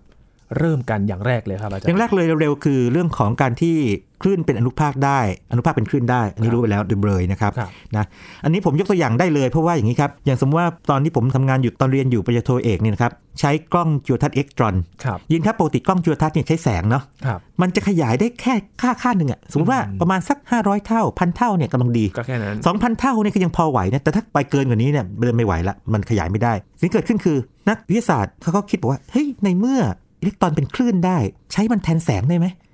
[0.59, 3.75] เริ่มกันอย่างแรกเลยครับอาจารอย์ย่างแรกเลยเร็วๆคือเรื่องของการที่
[4.23, 5.19] คลื่นเป็นอนุภาคได้
[5.51, 8.05] อนุภาคเป็นคลื่นได้ อันนี้รู้ไปแล้วเดิมเลยนะครับครับนะ
[8.43, 27.37] อันนี้ผมยกตัวอย่างได้เลยเพราะว่าอย่างนี้ครับ อย่างสมมติว่าตอนที่ผมทำงานอยู่ตอนเรียนอยู่ปริญญาโทเอกเนี่ยนะครับใช้กล้องจุลทรรศน์เอ็กตรอนครับยินครับปกติกล้องจุลทรรศน์เนี่ยใช้แสงเนาะครับมันจะขยายได้แค่ค่าค่าหนึ่งอะสมมติว่าประมาณสัก 500 เท่าพันเท่าเนี่ยกำลังดีก็แค่นั้น2,000เท่านี่ก็ยังพอไหวนะแต่ถ้าไปเกินกว่านี้เนี่ยเดินไม่ไหวละมันขยายไม่ได้สิ่งที่เกิดขึ้นคือ
[27.69, 29.81] นักวิทยาศาสตร์เขาก็คิดบอกว่าเฮ้ยในเมื่อ
[30.21, 31.17] อิเล็กตรอนเป็นคลื่นได้
[31.51, 32.72] ใช้มันแทนแสงได้ไหมอืมอ่า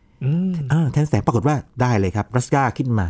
[0.92, 3.06] แทนแสงปรากฏว่าได้เลยครับรุสกาขึ้นมา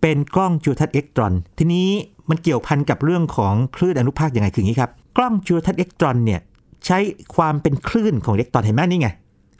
[0.00, 1.88] เป็นกล้องจุลทรรศน์อิเล็กตรอน ทีนี้
[2.30, 6.40] มันเกี่ยวพันกับเรื่องของคลื่นอนุภาคยังไงคืออย่างนี้ครับ กล้องจุลทรรศน์อิเล็กตรอนเนี่ย
[6.86, 6.98] ใช้
[7.36, 9.08] ความเป็นคลื่นของอิเล็กตรอนเห็นไหมนี่ไง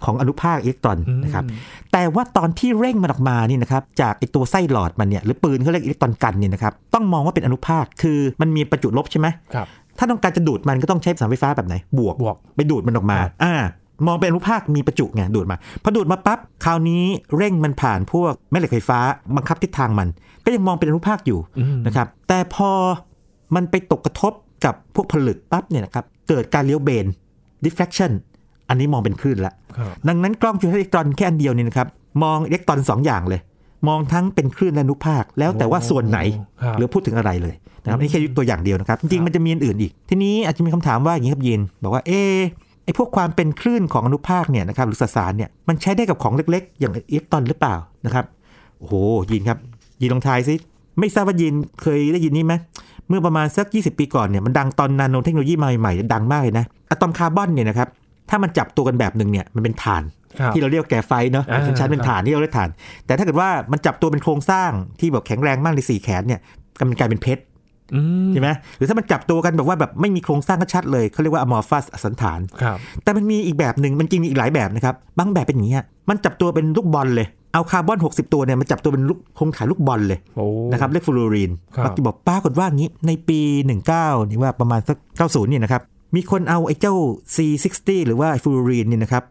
[0.04, 1.44] ของอนุภาคอิเล็กตรอนนะครับ
[1.92, 9.66] แต่ว่าตอนที่เร่งมันออกมานี่นะครับจากไอตัวไส้หลอดมันเนี่ยหรือปืนเขาเรียกอิเล็กตรอนกันเนี่ยนะครับต้องมองว่าเป็นอนุภาคคือมันมีประจุลบใช่ไหมครับ
[9.98, 13.54] ถ้าต้องการจะดูดมันก็ต้องใช้สารไฟฟ้าแบบไหนบวกบวก ไปดูดมันออกมาครับอ่า
[14.06, 17.04] มองเป็นอนุภาคมีประจุไงดูดมาพอดูดมาปั๊บคราวนี้
[17.36, 18.98] เร่งมันผ่านพวกแม่เหล็กไฟฟ้า
[19.36, 20.08] บังคับทิศทางมัน
[20.44, 22.70] ก็ยังมองเป็นอนุภาคอยู่อืมนะครับแต่พอ
[23.54, 24.32] มันไปตกกระทบ
[24.64, 27.06] กับพวกผลึกปั๊บเนี่ยนะครับเกิดการเลี้ยวเบน
[27.64, 28.12] diffraction
[28.68, 31.88] อันนี้มองเป็นคลื่นละครับดังนั้นกล้องจุลทรรศน์อิเล็กตรอนแค่อันเดียวเนี่ยนะครับ
[32.22, 33.40] มองอิเล็กตรอนสองอย่างเลย
[33.88, 36.18] มองทั้งเป็นคลื่นและอนุภาค แล้วแต่ว่าส่วนไหน
[36.62, 42.38] ครับหรือพูดถึงอะไรเลยนะครับนี่แค่ยกตัวอย่างเดียวนะครับ จริงๆมันจะมีอันอื่นอีก ทีนี้อาจจะมีคำถามว่าอย่างนี้ครับยิน บอกว่าเอ๊ะ
[42.84, 47.74] ไอพวกความเป็นคลื่นของอนุภาคเนี่ยนะครับหรือสสารเนี่ยมันใช้ได้กับของเล็กๆ อย่างอิเล็กตรอนหรือเปล่า
[48.06, 48.24] นะครับ
[48.78, 48.94] โอ้โห
[49.30, 49.58] ยินครับ
[50.00, 50.54] ยินลองทายซิ
[50.98, 52.54] ไม่ทราบว่ายินเคยได้ยินนี่ไหม
[53.08, 57.88] เมื่อประมาณสัก 20 ปีก่อนเนี่ยมันดังตอนนาโนเทคโนโลยีมาใหม่ๆดังมากเลยนะอะตอมคาร์บอนเนี่ยนะครับ
[58.30, 60.02] ถ้ามันจับตัวกันแบบหนึ่งเนี่ยมันเป็นถ่าน
[60.40, 62.70] ครับที่เราเรียกว่าแกรไฟต์เนาะอ่าเป็นชั้นเป็นครับถ่านที่เราเรียกถ่าน
[63.06, 64.70] แต่ถ้าเกิดว่ามันจับตัวเป็นโครงสร้าง
[65.00, 66.40] ที่แบบแข็งแรงมากในสี่แขนเนี่ย
[66.78, 67.53] ก็มันกลายเป็นเพชรอืม
[68.32, 83.40] ใช่ไหมหรือถ้ามันจับตัวกันแบบว่าแบบไม่มีโครงสร้างก็ชัดเลยเขาเรียกว่า amorphous อสัณฐานครับแต่มันมีอีกแบบหนึ่งมันจริงมีอีกหลายแบบนะครับบางแบบเป็นอย่างนี้ฮะมันจับตัวเป็นลูกบอลเลยเอาคาร์บอน 60 ตัวเนี่ยมันจับตัวเป็นลูกโครงข่ายลูกบอลเลยโอ้นะครับเรียกฟุลเลอรีนครับบางทีบอกปรากฏว่างี้ในปี
[83.84, 85.82] 19 นี่ว่าประมาณสัก 90 เนี่ยนะครับ
[86.16, 86.94] มีคนเอาไอ้เจ้า
[87.34, 89.22] C60 หรือว่าฟุลเลอรีนเนี่ยนะครับ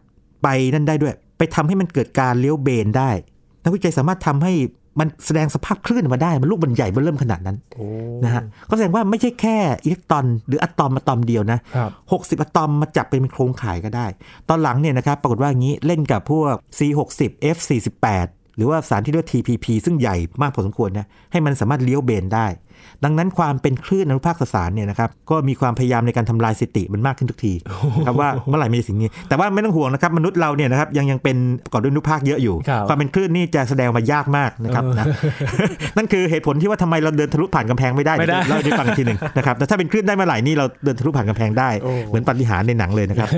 [0.42, 3.10] ไปนั่นได้ด้วย ไปทำให้มันเกิดการเลี้ยวเบนได้
[3.64, 4.52] นักวิจัยสามารถทำให้
[4.98, 7.86] มันแสดงสภาพคลื่นออกมาได้ มันลูกมันใหญ่เบอเริ่มขนาดนั้นโอ้
[8.24, 11.90] นะฮะก็แสดงว่าไม่ใช่แค่อิเล็กตรอน หรืออะตอมอะตอมเดียวนะครับ
[12.36, 14.06] 60อะตอมมาจับเป็นโครงข่ายก็ได้
[14.48, 17.20] ตอนหลังเนี่ยนะครับปรากฏว่าอย่างนี้เล่นกับพวก C60
[17.56, 22.46] F48 หรือว่าสารที่เรียกว่า TPP ซึ่งใหญ่มากพอสมควรนะให้มันสามารถเลี้ยวเบนได้
[23.04, 27.52] ดังนั้นความเป็นคลื่นอนุภาคสสารเนี่ยนะครับก็มีความพยายามในการทำลายสถิติมันมากขึ้นทุกที
[27.98, 35.06] นะครับว่าเมื่อไหร่มีสิ่งนี้ แต่ว่าไม่ต้องห่วงนะครับมนุษย์เราเนี่ยนะครับยังยังเป็นประกอบด้วยอนุภาคเยอะอยู่ครับความเป็นคลื่นนี่จะแสดงมายากมากนะครับเออนะ
[35.96, 43.28] นั่นคือเหตุผลที่ว่าทำไมเราเดินทะลุผ่านกำแพงไม่ได้ไม่ได้เดี๋ยวเล่าให้ฟังอีกทีหนึ่งนะครับแต่ถ้าเป็นคลื่นได้เมื่อไหร่นี่เราเดินทะลุผ่านกำแพงได้โอ้เหมือนปาฏิหารย์ในหนังเลยนะครับ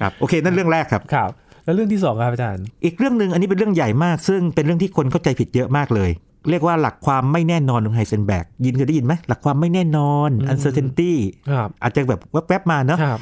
[0.00, 1.30] ครับโอเคนั่นเรื่องแรกครับครับ
[1.64, 6.10] แล้วเรื่องที่สองครับอาจารย์ อีกเรื่องหนึ่งอันนี้เป็นเรื่องใหญ่มาก ซึ่งเป็นเรื่องที่คนเข้าใจผิดเยอะมากเลย
[6.50, 11.12] เรียกว่าหลักความไม่แน่นอนของไฮเซนแบกยินเคยได้ยินไหมหลักความไม่แน่นอนอืม uncertainty
[11.50, 13.20] ครับอาจจะแบบแวบๆมาเนาะครับ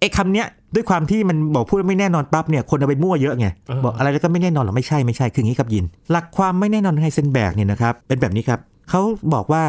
[0.00, 9.00] ไอ้คำเนี้ยด้วยความที่มันบอกพูดว่าไม่แน่นอนปั๊บเนี่ยคนเอาไปมั่วเยอะไงเออบอกอะไรแล้วก็ไม่แน่นอนหรอไม่ใช่ไม่ใช่คืออย่างนี้ครับยิน หลักความไม่แน่นอนของไฮเซนแบกเนี่ยนะครับเป็นแบบนี้ครับเขา
[9.34, 9.64] บอกว่า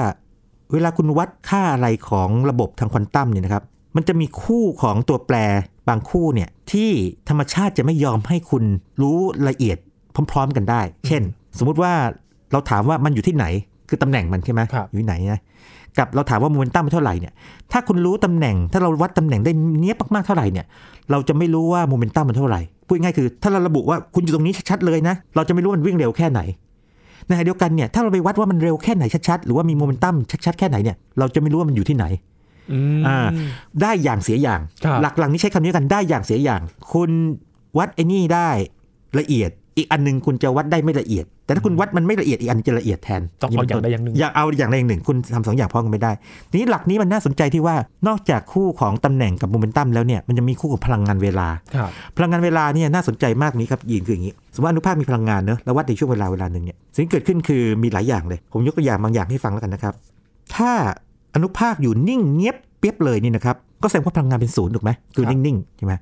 [0.73, 3.63] เวลาคุณวัดค่าอะไรของระบบทางควอนตัมเนี่ยนะครับ
[3.95, 5.37] มันจะมีคู่ของตัวแปร
[5.89, 6.89] บางคู่เนี่ยที่
[7.29, 8.63] ธรรมชาติจะไม่ยอมให้คุณ
[9.01, 9.77] รู้ละเอียด
[10.31, 11.23] พร้อม ๆ กันได้ เช่น
[11.57, 11.93] สมมุติว่า
[12.53, 13.45] เราถามว่ามันอยู่ที่ไหน
[13.89, 15.39] คือตำแหน่งมันใช่ไหมครับอยู่ที่ไหนนะ
[15.97, 17.33] กับเราถามว่าโมเมนตัมมันเท่าไหร่เนี่ย
[17.71, 20.65] ถ้าคุณรู้ตำแหน่ง ถ้าเราวัดตำแหน่งได้เนี้ยบมากๆเท่าไหร่เนี่ย
[21.11, 26.41] เราจะไม่รู้ว่าโมเมนตัมมันเท่าไหร่พูดง่ายๆคือ ถ้าเราระบุว่าคุณอยู่ตรงนี้ชัดๆเลยนะเราจะไม่รู้ว่ามันวิ่งเร็วแค่ไหน
[27.27, 32.05] ในขณะเดียวกันเนี่ยถ้าเราไปวัดว่ามันเร็วแค่ไหนชัดๆหรือว่ามีโมเมนตัมชัดๆแค่ไหนเนี่ยเราจะไม่รู้ว่ามันอยู่ที่ไหน
[32.71, 33.17] อืมอ่า
[33.81, 36.61] ได้อย่างเสียอย่างครับหลักหลังนี้ใช้คำนี้กันได้อย่างเสียอย่าง
[36.93, 37.09] คุณ
[37.77, 38.49] วัดไอ้นี่ได้
[39.19, 46.11] ละเอียด อีกอันหนึ่งคุณจะวัดได้ไม่ละเอียด แต่ถ้าคุณวัดมันไม่ละเอียดอีกอันจะละเอียดแทนต้องเอาอย่างใดอย่างหนึ่งอยากเอาอย่างใดอย่างหนึ่ง คุณทำสองอย่างพร้อมกันไม่ได้
[46.51, 47.75] ทีนี้หลักนี้มันน่าสนใจที่ว่า
[48.07, 59.93] นอกจากคู่ของตำแหน่งกับโมเมนตัมแล้วเนี่ยมันจะมีคู่ของพลังงานเวลาครับพลังงานเวลาเนี่ยน่าสนใจมากนี้ครับยินคืออย่างนี้ สมมติว่าอนุภาคมีพลังงานเนอะแล้ววัดในช่วงเวลาเวลาหนึ่งเนี่ยสิ่งที่เกิดขึ้นคือมีหลายอย่างเลย ผมยกตัวอย่างบางอย่างให้ฟังแล้วกันนะครับ
[60.55, 60.71] ถ้า
[61.35, 65.93] อนุภาคอยู่นิ่งเงียบเปียบเลยนี่นะครับก็แสดงว่าพลังงานเป็นศูนย์ถูกไหมคือครับนิ่งๆใช่ไหม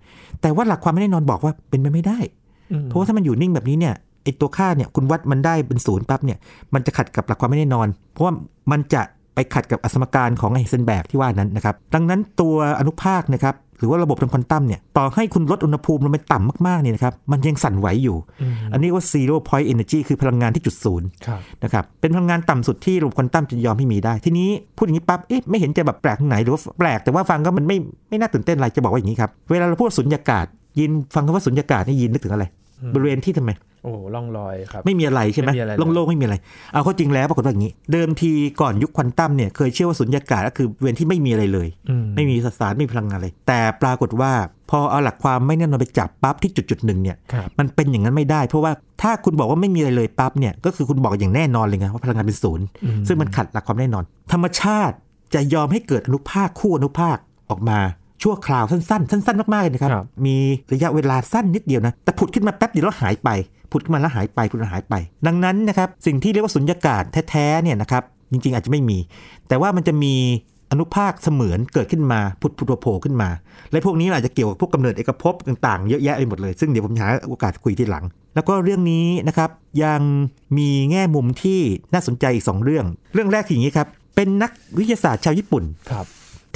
[0.42, 2.41] แต่ว่าหลักความไม่แน่นอนบอกว่าเป็นไปไม่ได้อืม
[2.86, 6.38] เพราะว่าถ้ามันอยู่นิ่งแบบนี้เนี่ยไอตัวค่าเนี่ยคุณวัดมันได้เป็นศูนย์ปั๊บเนี่ย
[6.74, 8.34] มันจะขัดกับหลักความไม่แน่นอน เพราะว่า
[8.72, 9.02] มันจะ
[9.36, 27.78] ไปขัดกับอสมการของไฮเซนแบกที่ว่านั้นนะครับดังนั้นตัวอนุภาคนะครับหรือว่าระบบทางควอนตัมเนี่ยต่อให้คุณลดอุณหภูมิลงไปต่ำมากๆเนี่ยนะครับมันยังสั่นไหวอยู่อืมอันนี้ว่า zero point energy คือพลังงานที่จุดศูนย์ครับนะครับเป็นพลังงานต่ำสุดที่ระบบควอนตัมจะยอมให้มีได้ ทีนี้พูดอย่างนี้ปั๊บเอ๊ะไม่เห็นจะแบบแปลกตรงไหนหรือว่าแปลกแต่ว่าฟังก็มันไม่
[28.10, 30.46] ไม่น่าตื่นเต้นอะไรจะบอกว่าอย่างนี้ครับเวลาเราพูดสุญญากาศ
[30.80, 32.46] ยินฟังคำว่าสุญญากาศนี่ยินนึกถึงอะไร
[32.94, 33.52] บริเวณที่ทำไม
[33.84, 36.36] โอ้ล่องลอยครับ ไม่มีอะไรใช่ไหมไม่มีอะไรเลยโล่งๆไม่มีอะไร
[36.74, 44.32] เอาเข้าจริงแล้วปรากฏว่าอย่างนี้ เดิมทีก่อนยุคควอนตัมเนี่ยเคยเชื่อว่าสุญญากาศก็คือบริเวณที่ไม่มีอะไรเลยอืมไม่มีสสารไม่มีพลังงานเลยแต่ปรากฏว่า
[44.70, 54.96] พอเอาหลักความไม่แน่นอนไปจับปั๊บที่จุดจุดๆหนึ่งเนี่ยครับมันเป็นอย่างนั้นไม่ได้ เพราะว่าถ้าคุณบอกว่าไม่มีอะไรเลยปั๊บเนี่ยก็คือคุณบอกอย่างแน่นอนเลยไงว่าพลังงานเป็นศูนย์อืมซึ่งมันขัดหลักความแน่นอน ธรรมชาติ
[55.34, 57.17] จะยอมให้เกิดอนุภาคคู่อนุภาค
[57.50, 57.80] ออกมา
[58.24, 60.36] ชั่วคราวสั้นๆ สั้นๆ มากๆเลยนะครับครับ มี
[60.74, 63.30] ระยะเวลาสั้นนิดเดียวนะ แต่ผุดขึ้นมาแป๊บเดียวแล้วหายไป
[63.72, 64.96] ผุดขึ้นมาแล้วหายไปผุดแล้วหายไป
[65.28, 68.98] ดังนั้นนะครับ สิ่งที่เรียกว่าสุญญากาศแท้ๆ เนี่ยนะครับ จริงๆ อาจจะไม่มี
[69.48, 70.16] แต่ว่ามันจะมี
[70.72, 73.30] อนุภาคเสมือนเกิดขึ้นมาผุดผุดโผล่ขึ้นมา
[73.72, 78.06] และพวกนี้อาจจะเกี่ยวกับพวกกำเนิดเอกภพต่างๆ เยอะแยะไปหมดเลย ซึ่งเดี๋ยวผมหาโอกาสคุยทีหลัง
[78.36, 79.50] แล้วก็เรื่องนี้นะครับ
[79.84, 80.02] ยัง
[80.58, 81.60] มีแง่มุมที่
[81.94, 86.06] น่าสนใจอีกสองเรื่อง เรื่องแรกคืออย่างนี้ครับเป็นนักวิทยาศาสตร์ชาวญี่ปุ่นครับ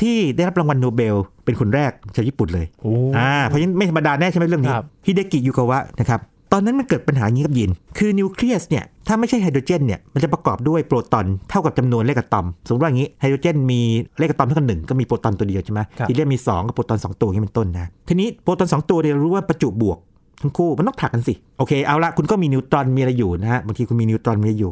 [0.02, 13.82] ที่ได้รับรางวัลโนเบล เป็นคนแรกชาวญี่ปุ่นเลยโอ้อ่าเพราะฉะนั้นไม่ธรรมดาแน่ใช่ไหมเรื่องนี้ครับฮิเดกิยูกาวะนะครับตอนนั้นมันเกิดปัญหาอย่างนี้ครับยิน คือนิวเคลียสเนี่ย ถ้าไม่ใช่ไฮโดรเจนเนี่ย มันจะประกอบด้วยโปรตอนเท่ากับจำนวนเลขอะตอม สมมติว่าอย่างนี้ไฮโดรเจนมี
[14.20, 19.98] เลขอะตอมเท่ากันหนึ่งก็มีโปรตอนตัวเดียวใช่ไหมครับฮีเลียมมี 2 กับโปรตอน 2 ตัวอย่างนี้เป็นต้นนะ ทีนี้โปรตอน 2 ตัวเนี่ยเรารู้ว่าประจุบวก
[20.42, 24.72] ทั้งคู่มันต้องผลักกันสิ โอเค เอาละคุณก็มีนิวตรอนมีอะไรอยู่นะฮะ บางทีคุณมีนิวตรอนมีอะไรอยู่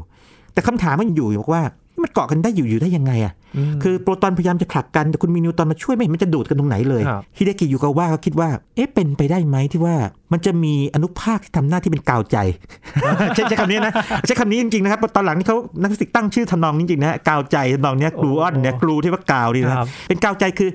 [0.54, 1.62] แต่คำถามมันอยู่บอกว่า
[2.04, 3.34] มันเกาะกันได้อยู่อยู่ได้ยังไงอะ
[3.72, 9.96] มคือโปรตอนพยายามจะผลักกันแต่คุณมีนิวตรอนมาช่วยไม่เห็นมันจะดูดกันตรงไหนเลยครับฮิเดกิยูกาวะเขาคิดว่า เอ๊ะเป็นไปได้ไหมที่ว่า
[10.32, 12.38] มันจะมีอนุภาคที่ทำหน้าที่เป็นกาวใจ
[13.36, 13.94] ใช้ใช้คำนี้นะ
[14.26, 20.70] ใช้คำนี้จริงๆนะครับตอนหลังนี่เขานักฟิสิกส์ตั้งชื่อทำนองนี้จริงๆนะฮะกาวใจทำนองเนี้ยกลูออนเนี่ย glue ที่ว่ากาวนี่นะครับเป็นกาวใจคือ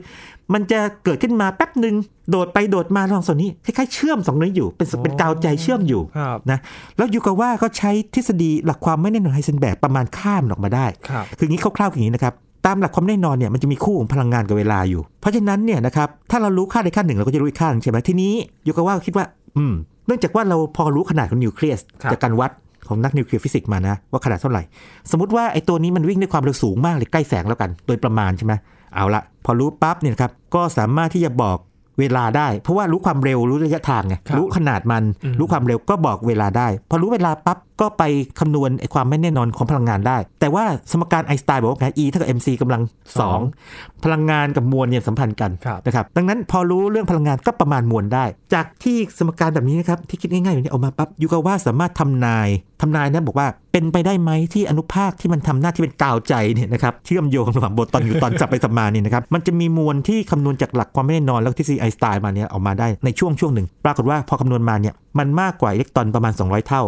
[0.55, 1.95] มันจะเกิดขึ้นมาแป๊บหนึ่ง
[2.31, 6.59] โดดไปโดดมาลองส่วนนี้คล้ายๆเชื่อมสองนี้อยู่ เป็นเป็นกาวใจเชื่อมอยู่ครับนะ
[6.97, 12.35] แล้วยูกาว่าก็ใช้ทฤษฎีหลักความไม่แน่นอนไฮเซนเบิร์กประมาณค่ามันออกมาได้ครับคืออย่างนี้คร่าวๆอย่างนี้นะครับ
[12.67, 18.33] ตตามหลักความแน่นอนเนี่ยมันจะมีคู่ของพลังงานกับเวลาอยู่ เพราะฉะนั้นเนี่ยนะครับถ้าเรารู้ค่าใดค่าหนึ่งเราก็จะรู้อีกค่าหนึ่งใช่ไหมทีนี้
[18.67, 19.75] ยูกาว่าคิดว่า อืม
[20.07, 22.51] เนื่องจากว่าเราพอรู้ขนาดของนิวเคลียสครับจากการวัด
[22.89, 24.63] ของนักนิวเคลียร์ฟิสิกส์มานะว่าขนาดเท่าไหร่
[25.11, 28.53] สมมติว่าไอ้ตัวนี้มันวิ่งด้วยความเร็วสูงมากเลยใกล้แสงแล้วกัน โดยประมาณใช่ไหม
[28.95, 31.59] เอาละพอรู้ปั๊บเนี่ยนะครับก็สามารถที่จะบอก
[31.99, 38.03] เวลาได้ เพราะว่ารู้ความเร็วรู้ระยะทางไงครับรู้ขนาดมันอืมรู้ความเร็วก็บอกเวลาได้ พอรู้เวลาปั๊บ ก็ไป
[38.41, 42.83] คำนวณไอ้ความไม่แน่นอนของพลังงานได้ แต่ว่าสมการไอน์สไตน์บอกว่าไง E เท่ากับ mc กำลัง
[43.21, 43.41] สอง
[43.73, 52.49] 2พลังงานกับมวลเนี่ยสัมพันธ์กันครับนะครับ ดังนั้นพอรู้เรื่องพลังงานก็ประมาณมวลได้ จากที่สมการแบบนี้นะครับ ที่คิดง่ายๆอย่างนี้ออกมาปั๊บยูกาว่าสามารถทำนาย
[52.81, 66.83] ทำนายนะบอกว่าเป็นไปได้ไหมที่อนุภาคที่มันทำหน้าที่เป็นกาวใจเนี่ยนะครับเชื่อมโยงระหว่างโบรตอนนิวตรอนจับไปสับมาเนี่ยนะครับมันจะมีมวลที่คำนวณจากหลักความไม่แน่นอนแล้วทฤษฎีไอน์สไตน์มาเนี่ยออกมาได้ในช่วงช่วงหนึ่ง ปรากฏว่าพอคำนวณมาเนี่ยมันมากกว่าอิเล็กตรอนประมาณ 200 เท่า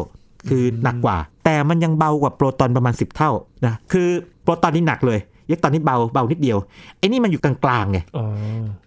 [0.49, 3.31] คือหนักกว่า แต่มันยังเบากว่าโปรตอนประมาณ 10 เท่า
[3.67, 4.09] นะคือ
[4.43, 6.59] โปรตอนนี่หนักเลยอิเล็กตรอนนี่เบาเบานิดเดียว
[6.99, 8.25] ไอ้นี่มันอยู่กลางๆไงอ๋อ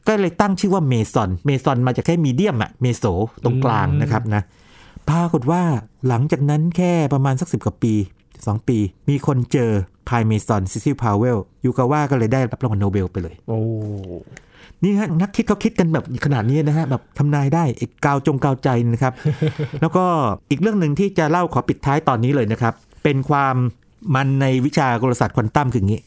[0.07, 3.03] ก็เลยตั้งชื่อว่าเมซอนเมซอนมาจากแค่ medium อะ meso
[3.43, 4.43] ตรงกลางอืมนะครับนะ
[5.09, 5.61] ปรากฏว่า
[6.07, 7.93] หลังจากนั้นแค่ประมาณสักสิบกว่าปี
[8.31, 8.77] 2 ปี
[9.09, 9.71] มีคนเจอ
[10.09, 13.59] พายเมซอนเซซิลพาวเวลล์ยูกาว่าก็เลยได้รับรางวัลโนเบลไปเลย โอ้
[14.83, 19.13] นี่ฮะนักคิดเขาคิดกันแบบขนาดนี้นะฮะแบบทำนายได้ไอ้กาวจงกาวใจนะครับ
[19.81, 20.05] แล้วก็
[20.49, 23.55] อีกเรื่องหนึ่งที่จะเล่าขอปิดท้ายตอนนี้เลยนะครับ เป็นความ
[24.15, 26.01] มันในวิชากลศาสตร์ควอนตัมคืออย่างนี้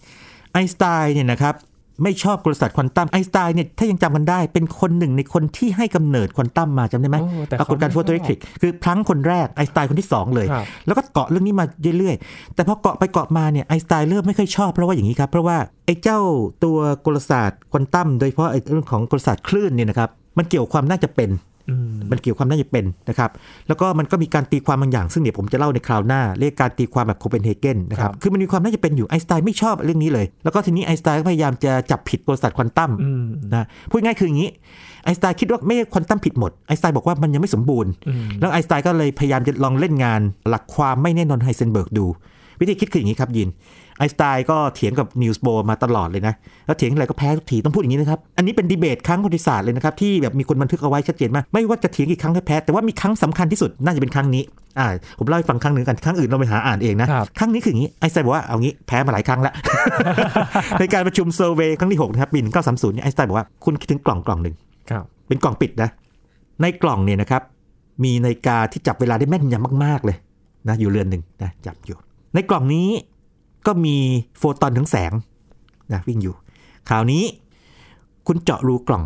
[0.52, 1.54] ไอน์สไตน์เนี่ยนะครับ
[2.02, 11.64] ไม่ชอบกลศาสตร์ควอนตัมไอน์สไตน์เนี่ยถ้ายังจำกันได้เป็นคนหนึ่งในคนที่ให้กำเนิดควอนตัมมาจำได้ไหมโอ้แต่ปรากฏการณ์โฟโตอิเล็กทริกคือพลังค์คนแรกไอน์สไตน์คนที่สองเลยครับแล้วก็เกาะเรื่องนี้มา
[11.98, 15.56] เรื่อยๆ แต่พอเกาะไปเกาะมาเนี่ยไอน์สไตน์เริ่มไม่ค่อยชอบเพราะว่าอย่างนี้ครับ เพราะว่า
[15.86, 16.20] ไอ้เจ้า
[16.64, 21.55] ตัวกลศาสตร์ควอนตัมโดยเฉพาะไอ้เรื่องของกลศาสตร์คลื่นเนี่ยนะครับมันเกี่ยวความน่าจะเป็นอื
[21.86, 23.30] มมันเกี่ยวความน่าจะเป็นนะครับ
[23.68, 33.24] แล้วก็มันก็มีการตีความบางอย่าง ซึ่งเดี๋ยวผมจะเล่าในคราวหน้า เรียกการตีความแบบโคเปนเฮเกนนะครับ คือมันมีความน่าจะเป็นอยู่ไอน์สไตน์ไม่ชอบเรื่องนี้เลย แล้วก็ทีนี้ไอน์สไตน์ก็พยายามจะจับผิดกลศาสตร์ควอนตัมอืม
[33.54, 34.50] นะพูดง่ายคืออย่างนี้
[35.04, 42.06] ไอน์สไตน์คิดว่าไม่ควอนตัมผิดหมดไอน์สไตน์บอกว่ามันยังไม่สมบูรณ์อืมแล้วไอน์สไตน์ก็เลยพยายามจะลองเล่นงาน หลักความไม่แน่นอนไฮเซนเบิร์กดู
[42.60, 43.48] วิธีคิดคืออย่างนี้ครับยิน
[43.98, 46.34] ไอน์สไตน์ก็เถียงกับนีลส์โบร์มาตลอดเลยนะ
[46.66, 54.42] แล้วเถียงอะไรก็แพ้ทุกทีต้องพูดอย่างนี้นะครับ อันนี้เป็นดีเบตครั้งประวัติศาสตร์เลยนะครับ ที่แบบมีคนบันทึกเอาไว้ชัดเจนมาก ไม่ว่าจะเถียงกี่ครั้งก็แพ้ แต่ว่ามีครั้งสำคัญที่สุดน่าจะเป็นครั้งนี้
[54.78, 54.86] อ่า
[55.18, 59.54] ผมเล่าให้ฟังครั้งหนึ่งกันครั้งอื่นเราไปหาอ่านเองนะ ครับครั้งนี้คืออย่างนี้ไอน์สไตน์บอกว่าเอางี้แพ้มาหลายครั้งแล้ว
[60.78, 64.54] ในการประชุมเซอร์เวย์ครั้งที่หกนะครับปี1930เนี่ยไอน์สไตน์บอกว่าคุณคิดถึงกล่องกล่องหนึ่ง
[64.90, 65.88] ครับเป็นกล่องปิดนะ
[66.60, 67.42] ในกล่องเนี่ยนะครับ
[68.04, 70.16] มีนาฬิกาที่จับเวลาได้แม่นยำมาก ๆเลย
[70.68, 71.96] นะอยู่เรือนหนึ่งนะจับอยู่
[72.36, 72.88] ในกล่องนี้
[73.66, 73.96] ก็มี
[74.38, 75.12] โฟตอนทั้งแสง
[75.92, 76.34] นะวิ่งอยู่
[76.88, 77.22] คราวนี้
[78.26, 79.02] คุณเจาะรูกล่อง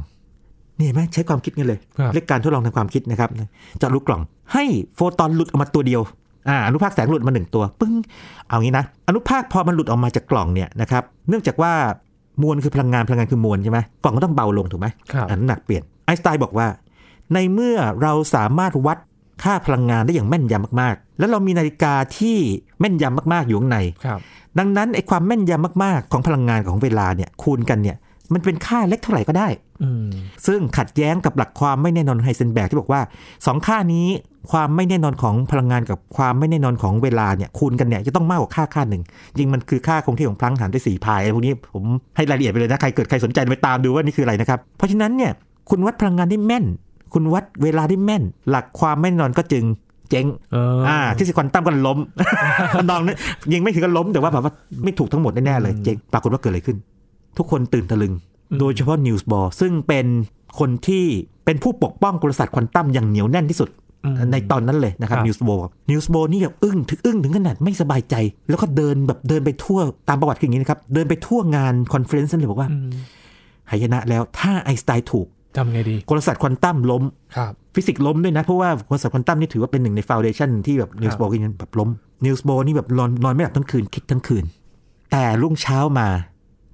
[0.77, 3.31] นี่เห็นไหมใช้ความคิดกันเลยครับเรียกการทดลองทางความคิดนะครับ
[3.79, 4.65] เจาะรูกล่อง ให้
[4.95, 6.01] โฟตอนหลุดออกมาตัวเดียว
[6.49, 7.95] อ่าอนุภาคแสงหลุดมาหนึ่งตัว ปึ้ง
[8.49, 11.73] เอางี้นะ อนุภาคพอมันหลุดออกมาจากกล่องเนี่ยนะครับ เนื่องจากว่า
[12.43, 16.67] มวลคือพลังงานพลังงานคือมวลใช่ไหมกล่องก็ต้องเบาลงถูกไหมครับอันน้ำหนักเปลี่ยนไอน์สไตน์บอกว่า
[17.35, 18.99] ในเมื่อเราสามารถวัด
[19.43, 22.37] ค่าพลังงานได้อย่างแม่นยำมากๆ แล้วเรามีนาฬิกาที่
[22.81, 24.21] แม่นยำมากๆอยู่ข้างในครับ
[24.59, 27.97] ดังนั้นไอความแม่นยำมากๆ ของพลังงานของเวลาเนี่ยคูณกันเนี่ย
[28.35, 29.49] มันเป็นค่าเล็กเท่าไหร่ก็ได้
[29.83, 30.09] อืม
[30.47, 33.01] ซึ่งขัดแย้งกับหลักความไม่แน่นอนไฮเซนแบร์กที่บอกว่า
[33.47, 34.07] สองค่านี้
[34.53, 39.03] ความไม่แน่นอนของพลังงานกับความไม่แน่นอนของเวลาเนี่ยคูณกันเนี่ยจะต้องมากกว่าค่าค่าหนึ่ง
[39.37, 41.85] จริงมันคือค่าคงที่ของพลังหารด้วยสี่พายอะไรพวกนี้ผม
[42.17, 45.33] ให้รายละเอียดไปเลยนะ ใครเกิดใครสนใจไปตามดูว่านี่คืออะไรนะครับ เพราะฉะนั้นเนี่ย
[45.71, 46.65] คุณวัดพลังงานได้แม่น
[47.13, 49.65] คุณวัดเวลาได้แม่น หลักความไม่แน่นอนก็จึง
[50.11, 51.99] เจ๊งเอออ่าทฤษฎีควอนตัมก็ล้ม ตอ
[52.91, 53.17] นนั้น
[53.55, 54.53] ยังไม่ถึงกับล้มแต่ว่าแบบว่า
[54.85, 56.77] ไม่ถูกทั้งหมดแน่ๆเลยเจ๊งปรากฏว่าเกิดอะไรขึ้น
[57.39, 58.13] ทุกคนตื่นตะลึง
[58.59, 60.07] โดยเฉพาะนีลส์ โบร์ซึ่งเป็น
[60.59, 61.05] คนที่
[61.45, 63.69] เป็นผู้ปกป้องกลศาสตร์ควอนตัมอย่างเหนียวแน่นที่สุด
[64.05, 65.51] อืมในตอนนั้นเลยนะครับครับนีลส์โบร์
[65.91, 68.15] นีลส์โบร์นี่แบบอึ้งถึงอึ้งถึงขนาดไม่สบายใจ
[68.49, 72.91] แล้วก็เดินแบบเดินไปทั่วตามประวัติคืออย่างนี้นะครับ เดินไปทั่วงาน conference นั่นเลยบอกว่าอืม
[73.71, 77.03] หายนะแล้วถ้าไอน์สไตน์ถูก ทำไงดีกลศาสตร์ควอนตัมล้ม
[77.37, 81.91] ครับฟิสิกส์ล้มด้วยนะ เพราะว่ากลศาสตร์ควอนตัมนี่ถือว่าเป็นหนึ่งในฟ u วเดชันที่แบบนีลส์โบร์กินแบบล้ม
[82.25, 84.45] นีลส์โบร์นี่แบบนอนนอนไม่หลับทั้งคืนคิดทั้งคืน
[85.13, 86.09] แต่รุ่งเช้ามา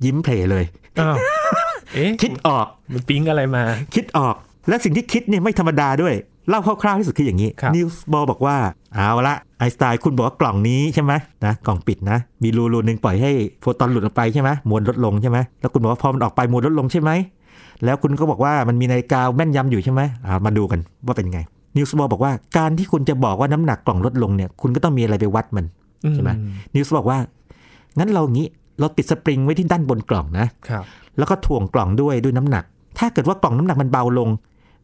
[0.04, 0.64] ยิ้มแผล่เลย
[1.00, 1.16] อ้าว
[1.94, 3.62] เอ๊ะคิดออกมันปิ๊งอะไรมา
[3.94, 4.34] คิดออก
[4.68, 6.14] และสิ่งที่คิดเนี่ยไม่ธรรมดาด้วย
[6.48, 8.56] เล่าคร่าวๆที่สุดคืออย่างนี้ครับนีลส์ โบร์บอกว่า
[8.94, 11.12] เอาละไอน์สไตน์คุณบอกว่ากล่องนี้ใช่ไหม
[11.46, 17.10] นะกล่องปิดนะ มีรูรูหนึ่งปล่อยให้โฟตอนหลุดออกไปใช่ไหมมวลลดลงใช่ไหมแล้วคุณบอกว่าพอมันออกไปมวลลดลงใช่ไหม
[17.84, 21.40] แล้วคุณก็บอกว่ามันมีนาฬิกาแม่นยำอยู่ใช่ไหมอ่ามาดูกันว่าเป็นยังไง
[21.76, 25.64] นีลส์ โบร์บอกว่าการที่คุณจะบอกว่าน้ำหนักกล่องลดลงเนี่ยคุณก็ต้องมีอะไรไปวัดมัน
[26.14, 27.18] ใช่ไหมอืนิวส์บอกว่า
[27.98, 28.46] งั้นเรางี้
[28.80, 30.84] เราติดสปริงไว้ที่ด้านบนกล่องนะครับ
[31.18, 32.64] แล้วก็ถ่วงกล่องด้วยด้วยน้ำหนัก
[32.98, 34.28] ถ้าเกิดว่ากล่องน้ำหนักมันเบาลง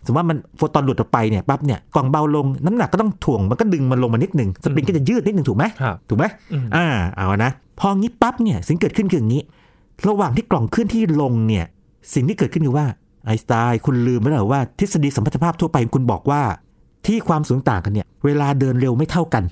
[0.06, 7.50] สมมติว่ามันโฟตอนหลุดออกไปเนี่ยปั๊บเนี่ยกล่องเบาลงน้ำหนักก็ต้องถ่วงมันก็ดึงมันลงมานิดหนึ่งสปริงก็จะยืดนิดหนึ่งถูกไหมครับถูกไหมอืมอ่าเอานะ
[7.80, 9.42] พองี้ปั๊บเนี่ยสิ่งเกิดขึ้นคืออย่างนี้
[10.08, 11.64] ระหว่างที่กล่องเคลื่อนที่ลงเนี่ย
[12.14, 12.86] สิ่งที่เกิดขึ้นคือว่า
[13.24, 16.42] ไอน์สไตน์คุณลืมไปแล้วว่าทฤษฎีสัมพัทธภาพทั่วไปคุณบอกว่า
[17.06, 19.44] ที่ความสูงต่างกันเนี่ยเวลาเดินเร็วไม่เท่ากัน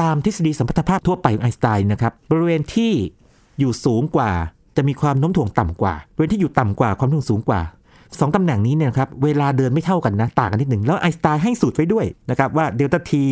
[0.00, 2.92] ตามทฤษฎีสัมพัทธภาพทั่วไปของไอน์สไตน์นะครับบริเวณที่
[3.58, 4.30] อยู่สูงกว่า
[4.76, 7.60] จะมีความโน้มถ่วงต่ำกว่าบริเวณที่อยู่ต่ำกว่าความโน้มถ่วงสูงกว่า
[8.20, 13.22] สองตำแหน่งนี้เนี่ยครับเวลาเดินไม่เท่ากันนะต่างกันนิดหนึ่งแล้วไอน์สไตน์ให้สูตรไว้ด้วยนะครับว่าเดลต้าที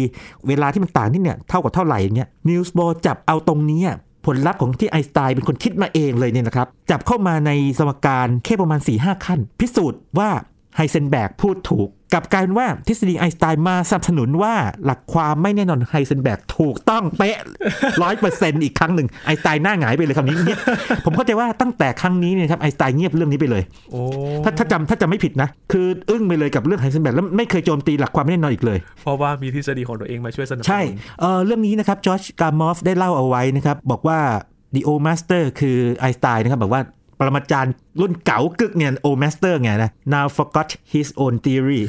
[0.49, 3.81] เวลาที่มันต่างนี่เนี่ยเท่ากับเท่าไหร่อย่างเงี้ยนีลส์โบร์จับเอาตรงนี้
[4.27, 10.31] ผลลัพธ์ของที่ไอน์สไตน์เป็นคนคิดมาเองเลยเนี่ยนะครับ จับเข้ามาในสมการแค่ประมาณ4-5ขั้น พิสูจน์ว่า
[10.77, 17.37] ไฮเซนเบิร์กพูดถูก กลับกลายเป็นว่าทฤษฎีไอน์สไตน์มาสนับสนุนว่าหลักความไม่แน่นอนไฮเซนเบิร์กถูกต้องเป๊ะ
[18.03, 20.59] ร้อยเปอร์เซ็นต์อีกครั้งหนึ่งไอน์สไตน์หน้าหงายไปเลยคราวนี้เงียบ
[21.05, 24.01] ผมเข้าใจว่าตั้งแต่ครั้งนี้เนี่ยครับไอน์สไตน์เงียบเรื่องนี้ไปเลยโอ้
[24.45, 30.81] ถ้าถ้าจำถ้าจำไม่ผิดนะ คืออึ้งไปเลยกับเรื่องไฮเซนเบิร์กแล้วไม่เคยโจมตีหลักความไม่แน่นอนอีกเลย เพราะว่ามีทฤษฎีของตัวเองมาช่วยสนับสนุนใช่
[31.21, 34.19] เอ่อเรื่องนี้นะครับจอร์จกามอฟได้เล่าเอาไว้นะครับบอกว่า
[34.75, 41.83] The Old Master คือไอน์สไตน์นะครับบอกว่าป รมาจารย์รุ่นเก๋ากึกเนี่ย Old Master ไงนะ now forgot his own theory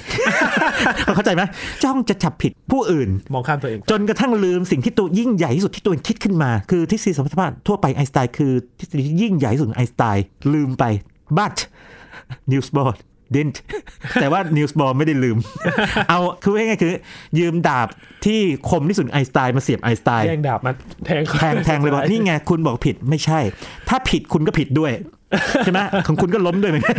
[1.16, 1.42] เข้าใจไหม
[1.84, 10.84] จ้องจะจับผิดผู้อื่น มองข้ามตัวเอง จนกระทั่งลืมสิ่งที่ตัวยิ่งใหญ่ที่สุดที่ตัวเองคิดขึ้นมา คือทฤษฎีสมมติภาพทั่วไปไอน์สไตน์คือทฤษฎีที่ยิ่งใหญ่ที่สุดของไอน์สไตน์ลืมไป
[11.38, 11.58] but
[12.50, 12.92] Niels Bohr
[13.36, 13.58] didn't
[14.22, 15.38] แต่ว่า Niels Bohr ไม่ได้ลืม
[16.10, 16.94] เอาคือง่ายๆคือ
[17.40, 17.88] ยืมดาบ
[18.26, 20.72] ที่คมที่สุดไอน์สไตน์มาเสียบไอน์สไตน์แย่งดาบมา
[21.06, 23.40] แทงแทงแทงเลยบอกนี่ไงคุณบอกผิดไม่ใช่
[23.90, 24.92] ถ้าผิดคุณก็ผิดด้วย
[25.64, 26.96] ใช่ไหมของคุณก็ล้มด้วยเหมือนกัน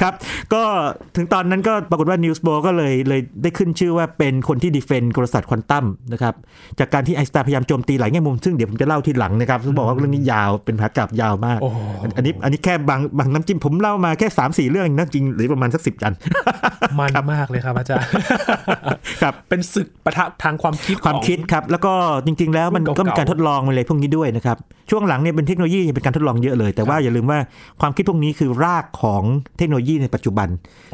[0.00, 0.14] ครับ
[0.54, 0.62] ก็
[1.16, 6.34] ถึงตอนนั้นก็ปรากฏว่านีลส์โบร์ก็เลยเลยได้ขึ้นชื่อว่าเป็นคนที่ defend กลศาสตร์ควอนตัมนะครับ
[6.78, 11.78] จากการที่ไอน์สไตน์พยายามโจมตีหลายแง่มุมซึ่งเดี๋ยวผมจะเล่าทีหลังนะครับซึ่งบอกว่าเรื่องนี้ยาวเป็นมหากาพย์ยาวมากโอ้โห
[12.16, 16.14] อันนี้อันนี้แค่บางบางน้ำจิ้มผมเล่ามาแค่3 4เรื่องเองนะจริงหรือประมาณสักสิบอัน
[16.98, 18.08] มันมากเลยครับอาจารย์
[19.22, 21.92] ครับเป็นศึกปะทะทางความคิดความคิดครับแล้วก็
[22.26, 24.56] จริง ๆ แล้วมันรุ่นก็เก่าๆมีการทดลองอะไรพวกนี้ด้วยนะครับ
[24.90, 27.38] ช่วงหลังเนี่ยเป็นเทคโนโลยีเป็นการทดลองเยอะเลยแต่ว่าอย่าลืมว่า
[27.80, 29.22] ความคิดพวกนี้คือรากของ
[29.58, 30.48] เทคโนโลยีในปัจจุบัน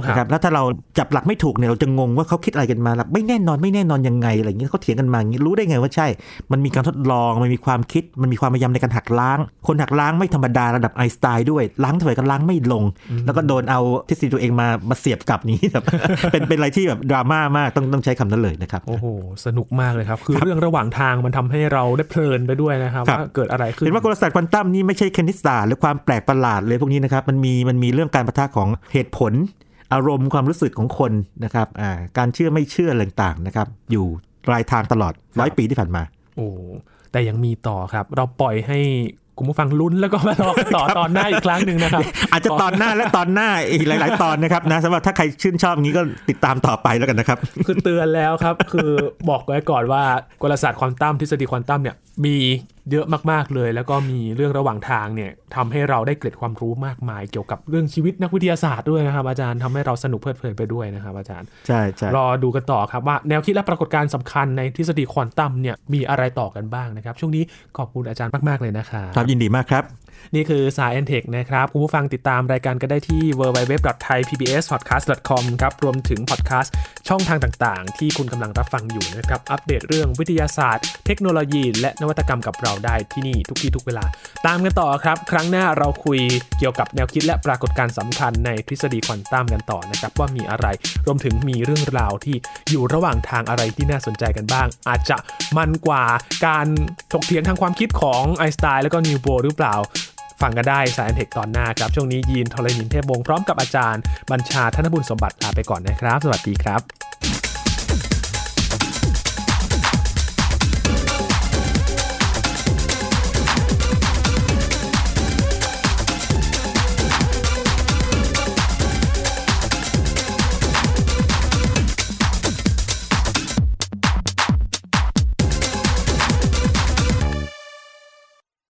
[0.08, 0.62] นะครับแล้วถ้าเรา
[0.98, 6.06] จับหลักไม่ถูกเนี่ยเราจะงงว่าเขาคิดอะไรกันมาหลักไม่แน่นอนไม่แน่นอนยังไงอะไรอย่างเงี้ยเขาเถียงกันมาอย่างงี้รู้ได้ไงว่าใช่
[6.52, 12.84] มันมีการทดลองมันมีความคิด มันมีความพยายามในการหักล้าง คนหักล้างไม่ธรรมดาระดับไอน์สไตน์ด้วยล้างเท่าไหร่ก็ล้างไม่ลง
[13.26, 15.84] แล้วก็โดนเอาทฤษฎีตัวเองมามาเสียบกลับนี้แบบ
[16.32, 19.06] เป็นเป็นอะไรที่แบบดราม่ามากต้องต้องใช้คำนั้นเลยนะครับโอ้โห
[19.46, 29.32] สนุกมากเลยครับคือเรื่องระหว่างทางมันทำให้เราได้เพลินไปด้วยนะครับครับว่าเกิดอะไรขึ้นเห็นว่ากลศาสตร์ควอนตัมนี่ไม่ใช่คณิตศาสตร์หรือความแปลกประหลาดเลยพวกนี้นะครับ มันมีมันมีเรื่องการปะทะของเหตุผล
[29.92, 31.12] อารมณ์ความรู้สึกของคน
[31.44, 34.06] นะครับอ่าการเชื่อไม่เชื่ออะไรต่างๆนะครับ อยู่
[34.52, 36.02] รายทางตลอดร้อยปีที่ผ่านมา
[36.36, 36.48] โอ้
[37.12, 38.78] แต่ยังมีต่อครับ เราปล่อยให้
[39.38, 48.90] คุณผู้ฟังลุ้นแล้วก็มารอกันต่อตอนหน้าอีกครั้งหนึ่งนะครับ อาจจะตอนหน้าและตอนหน้าอีกหลาย ๆ ตอนนะครับนะสำหรับถ้าใครชื่นชอบอย่างนี้ก็ติดตามต่อไปแล้วกันนะครับ คือเตือนแล้วครับ คือ
[49.30, 50.02] บอกไว้ก่อนว่า
[50.42, 52.36] กลศาสตร์ควอนตัมทฤษฎีควอนตัมเนี่ย มี
[52.90, 67.42] เยอะมากๆเลย แล้วก็มีเรื่องระหว่างทางเนี่ยทำให้เราได้เกร็ดความรู้มากมาย เกี่ยวกับเรื่องชีวิตนักวิทยาศาสตร์ด้วยนะครับอาจารย์ทำให้เราสนุกเพลิดเพลินไปด้วยนะครับอาจารย์ใช่ใช่รอดูกันต่อครับว่าแนวคิดและปรากฏการณ์สำคัญในทฤษฎีควอนตัมเนี่ยมีอะไรต่อกันบ้างนะครับ ช่วงนี้
[67.78, 69.84] ขอบคุณอาจารย์มากๆเลยนะครับครับยินดีมากครับ
[70.34, 76.74] นี่คือ Science Tech นะครับ คุณผู้ฟังติดตามรายการก็ได้ที่ www.thaipbspodcast.com ครับ รวมถึงพอดแคสต์
[77.08, 84.04] ช่องทางต่างๆ ที่คุณกำลังรับฟังอยู่นะครับ อัปเดตเรื่องวิทยาศาสตร์ เทคโนโลยี และนวัตกรรมกับเราได้ที่นี่ทุกที่ทุกเวลา
[84.46, 86.20] ตามกันต่อครับ ครั้งหน้าเราคุย
[86.58, 90.66] เกี่ยวกับแนวคิดและปรากฏการณ์สำคัญในทฤษฎีควอนตัมกันต่อนะครับว่ามีอะไร
[91.06, 92.36] รวมถึงมีเรื่องราวที่
[92.70, 95.16] อยู่ระหว่างทางอะไรที่น่าสนใจกันบ้าง อาจจะ
[95.56, 96.04] มันกว่า
[96.46, 96.66] การ
[97.12, 99.74] ถกเถียงทางความคิดของไอน์สไตน์และก็นิวโบหรือเปล่า
[100.42, 107.49] ฟังกันได้สายเทคตอนหน้าครับ ช่วงนี้ยีนทรณินเทพวงศ์พร้อมกับอาจารย์บัญชาธนบุญสมบัติลาไปก่อนนะครับ สวัสดีครับ